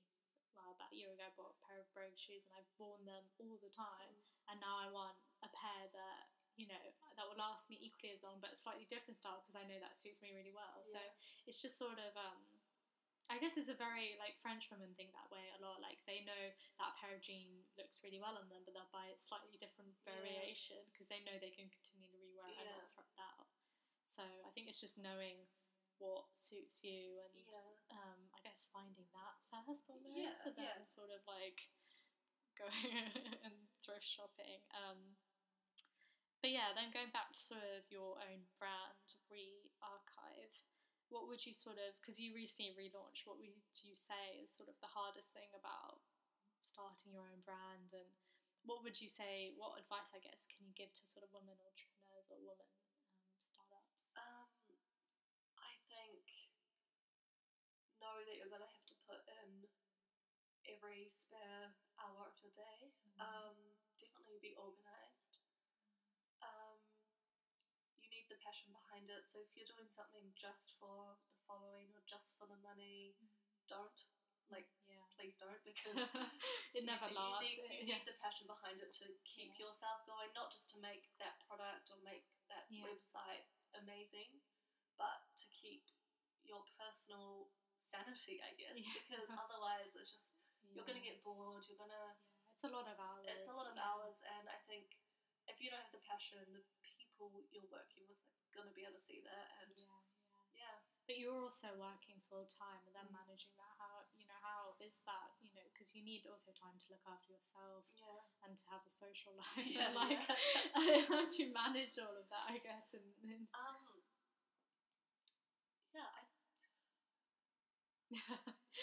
Well, 0.57 0.73
about 0.77 0.93
a 0.93 0.97
year 0.97 1.09
ago, 1.13 1.25
I 1.25 1.33
bought 1.33 1.57
a 1.57 1.61
pair 1.65 1.81
of 1.81 1.89
brogue 1.93 2.17
shoes, 2.17 2.45
and 2.45 2.53
I've 2.53 2.69
worn 2.77 3.05
them 3.05 3.25
all 3.41 3.57
the 3.57 3.73
time 3.73 4.21
and 4.49 4.59
now 4.59 4.75
I 4.79 4.87
want 4.91 5.15
a 5.43 5.49
pair 5.51 5.83
that 5.95 6.23
you 6.59 6.69
know 6.69 6.77
that 7.17 7.25
will 7.25 7.39
last 7.39 7.69
me 7.69 7.81
equally 7.81 8.13
as 8.13 8.21
long, 8.21 8.37
but 8.37 8.53
a 8.53 8.57
slightly 8.57 8.85
different 8.85 9.17
style 9.17 9.41
because 9.41 9.57
I 9.57 9.65
know 9.65 9.77
that 9.81 9.97
suits 9.97 10.21
me 10.21 10.33
really 10.33 10.53
well. 10.53 10.81
So 10.85 11.01
it's 11.49 11.57
just 11.61 11.77
sort 11.81 11.97
of, 11.97 12.13
um, 12.13 12.41
I 13.31 13.39
guess 13.39 13.55
it's 13.55 13.71
a 13.71 13.77
very 13.79 14.19
like 14.19 14.35
French 14.43 14.67
women 14.67 14.91
think 14.99 15.15
that 15.15 15.31
way 15.31 15.43
a 15.55 15.59
lot. 15.63 15.79
Like 15.79 16.03
they 16.03 16.23
know 16.27 16.43
that 16.79 16.91
pair 16.99 17.15
of 17.15 17.23
jean 17.23 17.63
looks 17.79 18.03
really 18.03 18.19
well 18.19 18.35
on 18.35 18.51
them, 18.51 18.63
but 18.67 18.75
they'll 18.75 18.91
buy 18.91 19.07
a 19.11 19.19
slightly 19.19 19.55
different 19.55 19.95
variation 20.03 20.83
because 20.91 21.07
they 21.07 21.23
know 21.23 21.35
they 21.39 21.53
can 21.55 21.71
continually 21.71 22.19
rewear 22.19 22.51
it 22.51 22.59
and 22.59 22.69
not 22.75 22.87
throw 22.91 23.07
it 23.07 23.19
out. 23.19 23.47
So 24.03 24.23
I 24.23 24.51
think 24.51 24.67
it's 24.67 24.83
just 24.83 24.99
knowing 24.99 25.47
what 26.03 26.27
suits 26.35 26.83
you 26.83 27.23
and 27.31 27.47
Yeah. 27.47 27.95
um, 27.95 28.19
I 28.35 28.39
guess 28.43 28.67
finding 28.75 29.07
that 29.15 29.35
first 29.47 29.87
almost, 29.87 30.11
Yeah, 30.19 30.35
and 30.43 30.55
then 30.59 30.83
yeah. 30.83 30.85
sort 30.85 31.09
of 31.09 31.23
like 31.23 31.63
going 32.59 32.75
and 33.47 33.55
thrift 33.79 34.03
shopping. 34.03 34.59
Um, 34.75 35.15
but 36.43 36.51
yeah, 36.51 36.75
then 36.75 36.91
going 36.91 37.07
back 37.15 37.31
to 37.31 37.39
sort 37.39 37.63
of 37.63 37.87
your 37.87 38.19
own 38.19 38.43
brand 38.59 38.99
re-archive, 39.31 39.62
what 41.13 41.29
would 41.29 41.45
you 41.45 41.53
sort 41.53 41.77
of 41.77 41.93
because 42.01 42.17
you 42.17 42.33
recently 42.33 42.73
relaunched? 42.73 43.29
What 43.29 43.37
would 43.37 43.53
you 43.85 43.93
say 43.93 44.41
is 44.41 44.49
sort 44.49 44.67
of 44.67 44.75
the 44.81 44.89
hardest 44.89 45.29
thing 45.29 45.53
about 45.53 46.01
starting 46.65 47.13
your 47.13 47.29
own 47.29 47.45
brand, 47.45 47.93
and 47.93 48.09
what 48.65 48.81
would 48.81 48.97
you 48.97 49.05
say? 49.05 49.53
What 49.53 49.77
advice, 49.77 50.09
I 50.09 50.19
guess, 50.25 50.49
can 50.49 50.65
you 50.65 50.73
give 50.73 50.89
to 50.89 51.03
sort 51.05 51.21
of 51.21 51.29
women 51.29 51.53
entrepreneurs 51.61 52.33
or 52.33 52.41
women 52.41 52.73
um, 52.97 53.37
startups? 53.45 53.93
Um, 54.17 54.49
I 55.61 55.77
think 55.85 56.25
know 58.01 58.19
that 58.25 58.35
you're 58.35 58.51
gonna 58.51 58.67
have 58.67 58.89
to 58.89 58.97
put 59.05 59.21
in 59.29 59.69
every 60.65 61.05
spare 61.05 61.77
hour 62.01 62.25
of 62.25 62.35
your 62.41 62.51
day. 62.57 62.89
Um, 63.21 63.55
definitely 64.01 64.41
be 64.41 64.57
organized. 64.57 65.45
Um, 66.41 66.81
you 68.01 68.09
need 68.09 68.27
the 68.27 68.32
passion 68.43 68.75
behind 68.75 69.07
it. 69.07 69.23
So 69.23 69.39
if 69.39 69.49
you're 69.55 69.69
doing 69.71 69.87
something 69.87 70.35
just 70.35 70.75
for 70.77 71.15
the 71.31 71.39
following 71.47 71.89
or 71.95 72.03
just 72.03 72.35
for 72.35 72.45
the 72.45 72.59
money, 72.59 73.15
mm-hmm. 73.15 73.31
don't. 73.71 73.99
Like, 74.51 74.67
yeah, 74.85 75.01
please 75.15 75.39
don't 75.39 75.63
because 75.65 75.97
it 76.77 76.83
never 76.83 77.07
you, 77.09 77.15
lasts. 77.15 77.47
You 77.47 77.63
need, 77.63 77.87
you 77.87 77.87
yeah. 77.89 78.03
need 78.03 78.05
the 78.05 78.19
passion 78.19 78.45
behind 78.45 78.77
it 78.83 78.91
to 79.01 79.07
keep 79.25 79.55
Yeah. 79.55 79.65
yourself 79.65 80.03
going, 80.05 80.29
not 80.35 80.51
just 80.51 80.69
to 80.75 80.77
make 80.83 81.09
that 81.17 81.39
product 81.47 81.89
or 81.89 81.97
make 82.03 82.27
that 82.51 82.67
website 82.69 83.47
amazing, 83.73 84.43
but 84.99 85.25
to 85.41 85.47
keep 85.49 85.87
your 86.43 86.61
personal 86.77 87.49
sanity, 87.79 88.43
I 88.43 88.51
guess. 88.59 88.75
Because 88.77 89.31
otherwise, 89.47 89.95
it's 89.95 90.11
just 90.11 90.37
you're 90.75 90.85
gonna 90.85 91.01
get 91.01 91.23
bored. 91.23 91.63
You're 91.65 91.79
gonna. 91.79 92.13
Yeah, 92.43 92.51
it's 92.53 92.67
a 92.67 92.73
lot 92.73 92.85
of 92.85 92.99
hours. 92.99 93.25
It's 93.25 93.49
a 93.49 93.55
lot 93.55 93.71
of 93.71 93.77
hours, 93.79 94.21
and 94.37 94.45
I 94.51 94.59
think 94.69 94.99
if 95.47 95.59
you 95.59 95.69
don't 95.69 95.81
have 95.81 95.95
the 95.95 96.03
passion, 96.05 96.43
the 96.51 96.82
people 97.23 97.47
you're 97.55 97.71
working 97.71 98.03
with 98.07 98.19
are 98.19 98.51
gonna 98.51 98.75
be 98.75 98.83
able 98.83 98.99
to 98.99 99.01
see 99.03 99.23
that, 99.23 99.47
and 99.63 99.71
Yeah, 99.79 100.03
yeah. 100.27 100.67
yeah, 100.67 100.77
But 101.07 101.15
you're 101.19 101.35
also 101.35 101.71
working 101.79 102.19
full 102.27 102.47
time 102.47 102.83
and 102.87 102.93
then 102.95 103.07
Mm. 103.11 103.15
managing 103.15 103.55
that. 103.59 103.75
How 103.79 104.03
you 104.15 104.27
know 104.27 104.39
how 104.43 104.75
is 104.79 104.99
that? 105.07 105.35
You 105.39 105.51
know, 105.55 105.63
because 105.71 105.95
you 105.95 106.03
need 106.03 106.27
also 106.27 106.51
time 106.51 106.75
to 106.79 106.85
look 106.91 107.03
after 107.07 107.31
yourself 107.31 107.87
yeah. 107.95 108.23
and 108.43 108.55
to 108.57 108.63
have 108.67 108.83
a 108.87 108.91
social 108.91 109.35
life. 109.39 109.67
Yeah, 109.67 109.87
and 109.87 109.95
like, 109.95 110.19
yeah. 110.19 110.99
how 111.07 111.23
do 111.23 111.35
you 111.39 111.51
manage 111.51 111.95
all 111.99 112.15
of 112.15 112.27
that? 112.29 112.45
I 112.51 112.59
guess. 112.59 112.91
And, 112.93 113.07
and 113.23 113.47
Um. 113.55 113.83
Yeah, 115.93 116.09
I 116.09 116.21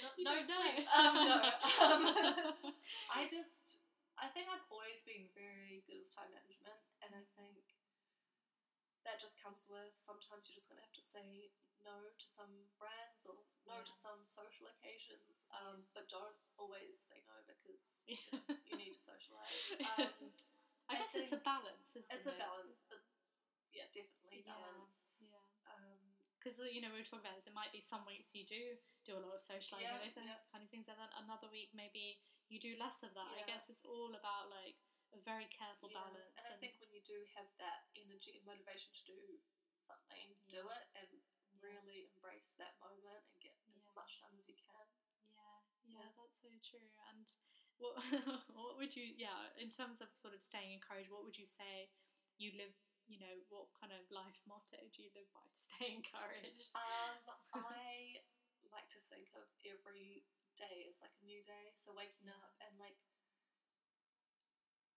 no, 0.02 0.08
no 0.18 0.34
sleep. 0.40 0.86
Um, 0.90 1.14
no. 1.28 1.38
Um, 1.86 2.02
I 3.14 3.26
just, 3.30 3.78
I 4.18 4.26
think 4.34 4.50
I've 4.50 4.66
always 4.70 5.02
been 5.06 5.30
very 5.38 5.82
good 5.86 6.02
with 6.02 6.10
time 6.14 6.30
management, 6.34 6.78
and 7.02 7.14
I 7.14 7.22
think 7.38 7.59
that 9.10 9.18
just 9.18 9.42
comes 9.42 9.66
with 9.66 9.90
sometimes 9.98 10.46
you're 10.46 10.54
just 10.54 10.70
going 10.70 10.78
to 10.78 10.86
have 10.86 10.94
to 10.94 11.02
say 11.02 11.50
no 11.82 12.14
to 12.14 12.26
some 12.30 12.70
brands 12.78 13.26
or 13.26 13.34
no 13.66 13.82
to 13.82 13.90
some 13.90 14.22
social 14.22 14.70
occasions, 14.70 15.50
um, 15.50 15.82
but 15.90 16.06
don't 16.06 16.38
always 16.54 16.94
say 17.10 17.18
no 17.26 17.34
because 17.42 17.98
Yeah. 18.06 18.22
you 18.70 18.78
need 18.78 18.94
to 18.94 19.02
socialize. 19.02 19.66
Um, 19.98 20.30
I 20.86 20.94
I 20.94 21.02
guess 21.02 21.18
it's 21.18 21.34
a 21.34 21.42
balance, 21.42 21.94
isn't 21.98 22.06
it's 22.10 22.26
a 22.30 22.34
balance, 22.38 22.86
yeah, 23.74 23.86
definitely 23.90 24.46
Yeah. 24.46 24.54
balance. 24.54 25.18
Yeah. 25.22 25.38
Um, 25.66 25.98
Because 26.38 26.58
you 26.70 26.78
know 26.82 26.90
we 26.94 27.02
were 27.02 27.06
talking 27.06 27.26
about 27.26 27.38
this. 27.38 27.46
It 27.50 27.54
might 27.54 27.70
be 27.74 27.82
some 27.82 28.02
weeks 28.06 28.34
you 28.34 28.46
do 28.46 28.78
do 29.06 29.14
a 29.18 29.22
lot 29.22 29.34
of 29.34 29.42
socializing, 29.42 29.86
Yeah, 29.90 30.02
those 30.02 30.14
yeah. 30.18 30.38
kind 30.50 30.62
of 30.62 30.70
things, 30.70 30.86
and 30.90 30.98
then 30.98 31.10
another 31.22 31.46
week 31.50 31.70
maybe 31.74 32.18
you 32.50 32.58
do 32.58 32.74
less 32.78 33.02
of 33.06 33.14
that. 33.14 33.30
I 33.38 33.42
guess 33.46 33.70
it's 33.70 33.82
all 33.86 34.14
about 34.18 34.50
like 34.50 34.78
a 35.14 35.20
very 35.26 35.48
careful 35.50 35.90
yeah. 35.90 36.02
balance. 36.02 36.38
And, 36.46 36.46
and, 36.46 36.54
I 36.54 36.58
think 36.58 36.78
when 36.78 36.92
you 36.94 37.02
do 37.02 37.18
have 37.34 37.48
that 37.58 37.90
energy 37.98 38.38
and 38.38 38.44
motivation 38.46 38.94
to 38.94 39.04
do 39.06 39.20
something, 39.82 40.26
yeah. 40.46 40.60
do 40.60 40.62
it 40.70 40.86
and 40.98 41.10
really 41.60 42.08
embrace 42.16 42.56
that 42.56 42.78
moment 42.80 43.22
and 43.30 43.36
get 43.42 43.56
as 43.76 43.84
much 43.92 44.22
done 44.22 44.32
as 44.36 44.46
you 44.48 44.56
can. 44.56 44.86
Yeah, 45.28 45.58
yeah, 45.84 46.08
that's 46.16 46.40
so 46.40 46.50
true. 46.62 46.88
And 47.10 47.26
what 47.80 47.96
what 48.58 48.76
would 48.76 48.92
you 48.92 49.16
yeah 49.16 49.50
in 49.56 49.72
terms 49.72 50.04
of 50.04 50.12
sort 50.12 50.36
of 50.36 50.40
staying 50.44 50.76
encouraged? 50.76 51.08
What 51.12 51.24
would 51.24 51.36
you 51.36 51.48
say 51.48 51.88
you 52.38 52.52
live? 52.56 52.72
You 53.10 53.18
know, 53.18 53.36
what 53.50 53.66
kind 53.74 53.90
of 53.90 54.06
life 54.14 54.38
motto 54.46 54.78
do 54.94 55.02
you 55.02 55.10
live 55.18 55.26
by 55.34 55.42
to 55.42 55.58
stay 55.74 55.98
encouraged? 55.98 56.70
Um, 56.78 57.18
I 57.58 58.22
like 58.74 58.86
to 58.94 59.02
think 59.10 59.34
of 59.34 59.50
every 59.66 60.22
day 60.54 60.86
as 60.86 61.02
like 61.02 61.14
a 61.18 61.26
new 61.26 61.42
day. 61.42 61.74
So 61.74 61.90
waking 61.90 62.30
up 62.30 62.54
and 62.62 62.70
like 62.78 62.94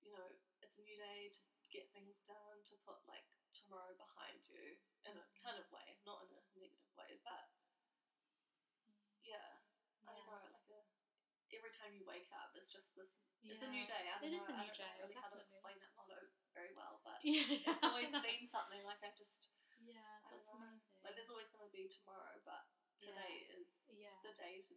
you 0.03 0.11
know, 0.11 0.27
it's 0.61 0.77
a 0.77 0.83
new 0.83 0.95
day 0.99 1.31
to 1.31 1.67
get 1.71 1.89
things 1.95 2.19
done, 2.27 2.59
to 2.67 2.75
put 2.83 2.99
like 3.07 3.25
tomorrow 3.55 3.95
behind 3.95 4.43
you 4.45 4.77
in 5.07 5.15
a 5.15 5.23
mm-hmm. 5.23 5.39
kind 5.41 5.57
of 5.57 5.65
way, 5.71 5.97
not 6.03 6.27
in 6.27 6.31
a 6.35 6.41
negative 6.59 6.91
way, 6.99 7.17
but 7.23 7.49
mm. 8.03 8.99
yeah, 9.23 9.63
I 10.05 10.11
don't 10.13 10.27
know, 10.27 10.43
like 10.51 10.67
a 10.69 10.79
every 11.53 11.73
time 11.73 11.93
you 11.93 12.03
wake 12.03 12.29
up, 12.33 12.51
it's 12.57 12.69
just 12.69 12.97
this. 12.97 13.13
Yeah. 13.43 13.59
It's 13.59 13.65
a 13.65 13.71
new 13.71 13.83
day. 13.83 14.07
I 14.07 14.17
don't 14.17 14.31
It 14.31 14.39
know. 14.39 14.39
is 14.39 14.47
a 14.47 14.55
I 14.55 14.63
new 14.63 14.71
don't 14.71 14.87
day, 14.87 14.93
really 15.03 15.19
how 15.19 15.27
to 15.27 15.39
explain 15.39 15.75
that 15.83 15.91
motto 15.99 16.15
very 16.55 16.71
well, 16.79 17.03
but 17.03 17.19
Yeah. 17.21 17.43
it's 17.75 17.83
always 17.83 18.09
been 18.09 18.47
something 18.47 18.81
like 18.87 19.03
I 19.03 19.11
just 19.13 19.51
Yeah, 19.83 19.99
that's 20.31 20.47
amazing. 20.47 21.03
like 21.03 21.13
there's 21.19 21.27
always 21.27 21.51
going 21.51 21.67
to 21.67 21.73
be 21.75 21.91
tomorrow, 21.91 22.39
but 22.47 22.71
today 22.95 23.51
is 23.51 23.67
yeah. 23.91 24.15
the 24.23 24.31
day 24.31 24.63
to 24.63 24.73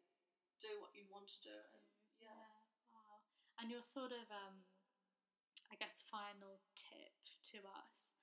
do 0.59 0.83
what 0.83 0.91
you 0.99 1.07
want 1.07 1.31
to 1.31 1.39
do. 1.47 1.55
And 1.55 1.83
Yeah. 2.19 2.35
yeah, 2.35 2.59
Wow. 2.91 3.23
And 3.63 3.71
your 3.71 3.85
sort 3.87 4.11
of, 4.11 4.27
um, 4.35 4.67
I 5.73 5.77
guess, 5.77 6.03
final 6.07 6.63
tip 6.79 7.17
to 7.55 7.59
us, 7.67 8.15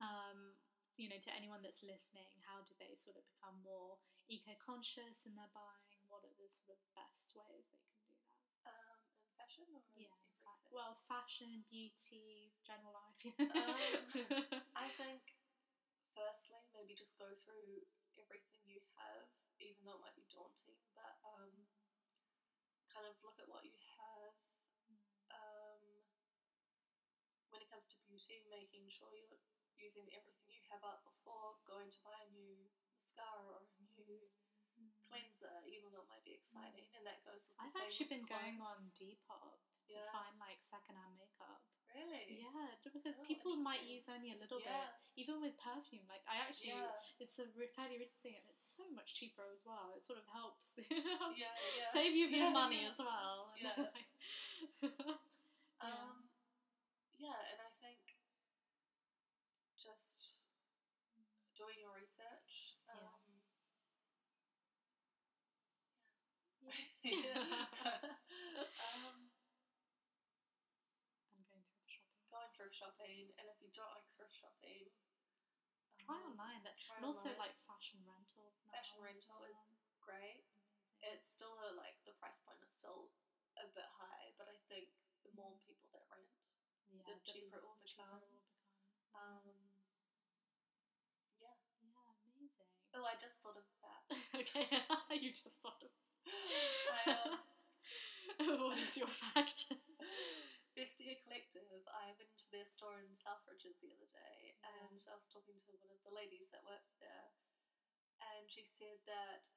um, 0.00 0.54
you 0.96 1.08
know, 1.08 1.18
to 1.18 1.30
anyone 1.34 1.60
that's 1.64 1.82
listening, 1.82 2.30
how 2.46 2.62
do 2.62 2.74
they 2.78 2.94
sort 2.94 3.16
of 3.18 3.24
become 3.26 3.58
more 3.64 3.98
eco-conscious 4.30 5.26
in 5.26 5.34
their 5.34 5.50
buying? 5.56 6.00
What 6.08 6.22
are 6.22 6.34
the 6.38 6.46
sort 6.50 6.70
of 6.74 6.78
best 6.94 7.32
ways 7.34 7.66
they 7.72 7.80
can 7.82 7.98
do 8.06 8.14
that? 8.14 8.70
um, 8.70 8.98
in 9.18 9.26
fashion 9.34 9.66
or 9.74 9.82
Yeah. 9.98 10.06
everything. 10.06 10.70
Well, 10.70 10.94
fashion, 11.10 11.64
beauty, 11.68 12.54
general 12.64 12.94
life. 12.96 13.20
Um, 13.52 14.08
I 14.78 14.88
think 14.96 15.34
firstly 16.16 16.62
maybe 16.72 16.94
just 16.96 17.18
go 17.18 17.28
through 17.42 17.82
everything 18.16 18.60
you 18.64 18.80
have, 18.96 19.28
even 19.60 19.84
though 19.84 19.98
it 20.00 20.04
might 20.04 20.16
be 20.16 20.24
daunting, 20.32 20.78
but 20.96 21.18
um, 21.26 21.52
kind 22.88 23.04
of 23.08 23.16
look 23.24 23.36
at 23.42 23.48
what 23.48 23.64
you 23.64 23.74
have. 23.98 24.32
Um, 25.32 25.82
when 27.52 27.60
it 27.60 27.68
comes 27.68 27.84
to 27.92 27.96
beauty, 28.28 28.46
making 28.50 28.86
sure 28.90 29.10
you're 29.14 29.40
using 29.78 30.06
everything 30.14 30.48
you 30.52 30.62
have 30.70 30.82
up 30.86 31.02
before 31.02 31.58
going 31.66 31.90
to 31.90 32.00
buy 32.06 32.16
a 32.22 32.28
new 32.30 32.54
mascara 32.94 33.42
or 33.42 33.66
a 33.66 33.68
new 33.82 34.30
cleanser, 35.04 35.52
even 35.68 35.90
though 35.92 36.04
it 36.06 36.10
might 36.10 36.24
be 36.24 36.32
exciting, 36.36 36.88
and 36.96 37.04
that 37.04 37.20
goes 37.26 37.44
with. 37.48 37.58
The 37.58 37.66
I've 37.68 37.78
actually 37.84 38.08
been 38.08 38.26
going 38.26 38.62
on. 38.62 38.78
Depop 38.96 39.60
to 39.92 39.98
Yeah. 39.98 40.08
find 40.14 40.38
like 40.38 40.62
secondhand 40.62 41.18
makeup. 41.18 41.60
Really? 41.92 42.40
Yeah, 42.40 42.72
because 42.88 43.18
Oh, 43.20 43.24
people 43.28 43.52
might 43.60 43.84
use 43.84 44.08
only 44.08 44.32
a 44.32 44.38
little 44.40 44.60
Yeah. 44.64 44.88
bit, 44.88 45.20
even 45.20 45.42
with 45.44 45.52
perfume. 45.60 46.06
Like 46.08 46.24
I 46.26 46.36
actually, 46.40 46.80
Yeah. 46.80 46.96
it's 47.20 47.38
a 47.38 47.44
fairly 47.76 47.98
recent 47.98 48.22
thing, 48.22 48.36
and 48.36 48.48
it's 48.48 48.62
so 48.64 48.88
much 48.88 49.12
cheaper 49.12 49.44
as 49.52 49.66
well. 49.66 49.92
It 49.92 50.00
sort 50.02 50.18
of 50.18 50.24
helps, 50.32 50.72
helps 51.20 51.42
save 51.92 52.14
you 52.16 52.28
a 52.28 52.30
bit 52.30 52.42
of 52.48 52.52
money 52.52 52.86
as 52.86 52.98
well. 52.98 53.52
Yeah. 53.60 53.90
Yeah. 55.82 55.88
Um, 55.88 56.30
yeah, 57.18 57.34
and 57.50 57.60
I 57.60 57.70
think 57.82 57.98
just 59.76 60.46
doing 61.58 61.80
your 61.80 61.92
research. 61.98 62.78
Yeah. 62.86 62.94
Um, 62.94 63.42
Yeah. 66.62 66.70
yeah. 66.70 66.91
so, 67.82 67.90
um, 67.90 69.16
and 71.34 71.42
going 71.48 71.64
thrift 71.66 71.90
shopping. 71.90 72.24
going 72.30 72.50
thrift 72.54 72.74
shopping, 72.78 73.24
and 73.38 73.46
if 73.50 73.58
you 73.60 73.68
don't 73.74 73.90
like 73.90 74.06
thrift 74.14 74.34
shopping, 74.38 74.86
Try 75.98 76.18
um, 76.18 76.34
online. 76.34 76.60
That 76.66 76.76
try 76.78 76.96
and 76.98 77.06
also 77.06 77.30
online. 77.32 77.48
like 77.48 77.54
fashion 77.64 77.98
rentals. 78.04 78.58
Fashion 78.70 78.98
as 79.00 79.06
rental 79.06 79.40
is 79.48 79.60
great. 80.02 80.42
Amazing. 80.42 81.14
It's 81.14 81.26
still 81.26 81.54
a, 81.66 81.74
like 81.78 81.98
the 82.06 82.14
price 82.18 82.38
point 82.46 82.58
is 82.62 82.70
still 82.74 83.10
a 83.58 83.66
bit 83.74 83.86
high, 83.98 84.34
but 84.38 84.46
I 84.50 84.58
think 84.70 84.90
the 85.26 85.32
more 85.34 85.58
people 85.66 85.90
that 85.94 86.06
rent, 86.10 86.46
yeah, 86.90 87.02
the 87.06 87.18
cheaper 87.26 87.58
it 87.58 87.66
will 87.66 87.78
the 87.82 87.88
cheaper 87.88 88.14
it 88.14 88.22
will 88.22 88.22
become. 88.22 88.22
um, 89.14 89.46
yeah. 91.40 91.56
yeah, 91.82 92.08
amazing. 92.24 92.70
Oh, 92.94 93.04
I 93.04 93.14
just 93.20 93.40
thought 93.42 93.56
of 93.58 93.66
that. 93.84 94.02
okay, 94.40 94.66
you 95.22 95.30
just 95.30 95.60
thought 95.60 95.80
of. 95.82 95.90
Um, 97.06 97.38
what 98.70 98.78
is 98.78 98.94
your 98.96 99.10
fact? 99.10 99.66
Vestiaire 100.72 101.20
Collective, 101.20 101.68
I 101.92 102.16
went 102.16 102.32
to 102.40 102.48
their 102.48 102.64
store 102.64 103.02
in 103.04 103.12
Selfridges 103.12 103.76
the 103.84 103.92
other 103.92 104.08
day 104.08 104.56
and 104.64 104.96
I 105.10 105.14
was 105.18 105.28
talking 105.28 105.58
to 105.60 105.70
one 105.76 105.92
of 105.92 106.00
the 106.00 106.14
ladies 106.16 106.48
that 106.54 106.64
worked 106.64 106.96
there 106.96 107.28
and 108.24 108.48
she 108.48 108.64
said 108.64 109.02
that 109.04 109.52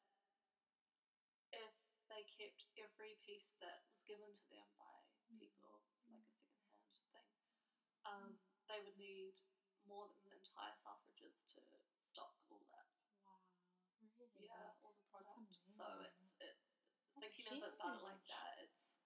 if 1.56 1.72
they 2.12 2.28
kept 2.28 2.68
every 2.76 3.16
piece 3.24 3.56
that 3.64 3.86
was 3.88 4.04
given 4.04 4.28
to 4.36 4.46
them 4.52 4.68
by 4.76 5.00
Mm. 5.32 5.40
people, 5.40 5.82
like 6.12 6.28
a 6.86 6.92
second 6.92 7.32
hand 7.32 7.56
thing, 7.64 7.80
um, 8.06 8.30
they 8.68 8.82
would 8.84 8.98
need 9.00 9.40
more 9.88 10.10
than 10.10 10.20
the 10.26 10.36
entire 10.36 10.74
Selfridges 10.76 11.46
to 11.56 11.62
stock 12.04 12.36
all 12.52 12.66
that. 12.74 12.90
wow, 13.24 13.40
really? 14.20 14.50
Yeah, 14.52 14.74
all 14.84 14.94
the 14.98 15.06
product. 15.10 15.58
So 15.64 15.86
it, 16.04 16.15
Of 17.64 17.76
it 17.76 18.04
like 18.04 18.24
that, 18.28 18.54
it's 18.64 19.00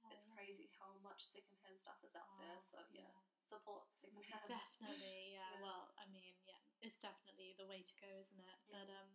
Yeah, 0.00 0.12
it's 0.12 0.26
yeah. 0.26 0.34
crazy 0.36 0.68
how 0.76 0.96
much 1.00 1.20
secondhand 1.24 1.76
stuff 1.78 2.00
is 2.04 2.16
out 2.16 2.28
there. 2.40 2.58
So 2.60 2.80
yeah, 2.92 3.12
support 3.44 3.88
secondhand. 3.92 4.44
Definitely, 4.46 5.32
yeah. 5.38 5.48
Yeah. 5.56 5.64
Well, 5.64 5.92
I 5.96 6.04
mean, 6.10 6.34
yeah, 6.44 6.60
it's 6.80 6.98
definitely 7.00 7.56
the 7.56 7.66
way 7.66 7.84
to 7.84 7.94
go, 8.00 8.10
isn't 8.20 8.40
it? 8.40 8.58
But 8.68 8.88
um, 8.90 9.10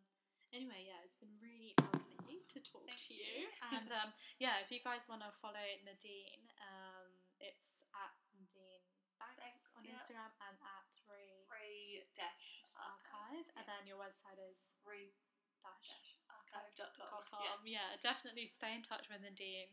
anyway, 0.54 0.86
yeah, 0.88 1.02
it's 1.06 1.18
been 1.18 1.34
really 1.42 1.74
lovely 2.26 2.42
to 2.54 2.60
talk 2.62 2.86
Thank 2.86 3.10
to 3.10 3.14
you. 3.14 3.46
you. 3.46 3.54
and 3.76 3.90
um, 3.94 4.10
yeah, 4.42 4.62
if 4.62 4.70
you 4.74 4.82
guys 4.82 5.06
want 5.06 5.22
to 5.26 5.32
follow 5.42 5.64
Nadine, 5.86 6.46
um, 6.62 7.10
it's 7.42 7.86
at 7.96 8.14
Nadine 8.34 8.84
Banks 9.22 9.40
Banks, 9.40 9.72
on 9.78 9.82
yeah. 9.86 9.96
Instagram 9.96 10.32
and 10.44 10.58
at 10.60 10.88
Re 11.08 11.46
Re 11.48 12.04
dash 12.18 12.66
Archive, 12.76 13.48
and 13.56 13.64
yeah. 13.64 13.70
then 13.70 13.82
your 13.88 14.00
website 14.02 14.40
is 14.42 14.76
Re 14.84 15.14
dash 15.64 15.88
dash 15.90 16.15
Yeah. 17.42 17.58
Yeah. 17.66 17.90
definitely 18.02 18.48
stay 18.48 18.74
in 18.76 18.82
touch 18.82 19.10
with 19.12 19.22
Nadine. 19.22 19.72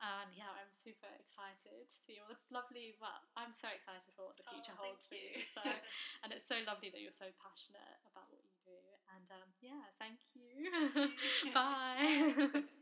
And 0.00 0.32
yeah, 0.32 0.48
I'm 0.56 0.72
super 0.72 1.12
excited 1.20 1.84
to 1.84 1.96
see 2.08 2.16
all 2.16 2.28
the 2.32 2.38
lovely. 2.48 2.96
Well, 2.96 3.20
I'm 3.36 3.52
so 3.52 3.68
excited 3.68 4.08
for 4.16 4.32
what 4.32 4.40
the 4.40 4.48
Oh, 4.48 4.56
future 4.56 4.72
thank 4.72 4.96
holds 4.96 5.04
for 5.04 5.20
you. 5.20 5.44
you. 5.44 5.44
So, 5.52 5.60
and 6.24 6.32
it's 6.32 6.46
so 6.48 6.56
lovely 6.64 6.88
that 6.88 7.04
you're 7.04 7.12
so 7.12 7.28
passionate 7.36 8.00
about 8.08 8.32
what 8.32 8.40
you 8.40 8.56
do. 8.64 8.80
And 9.12 9.26
um, 9.28 9.48
yeah, 9.60 9.84
thank 10.00 10.24
you. 10.32 10.72
Bye. 11.52 12.64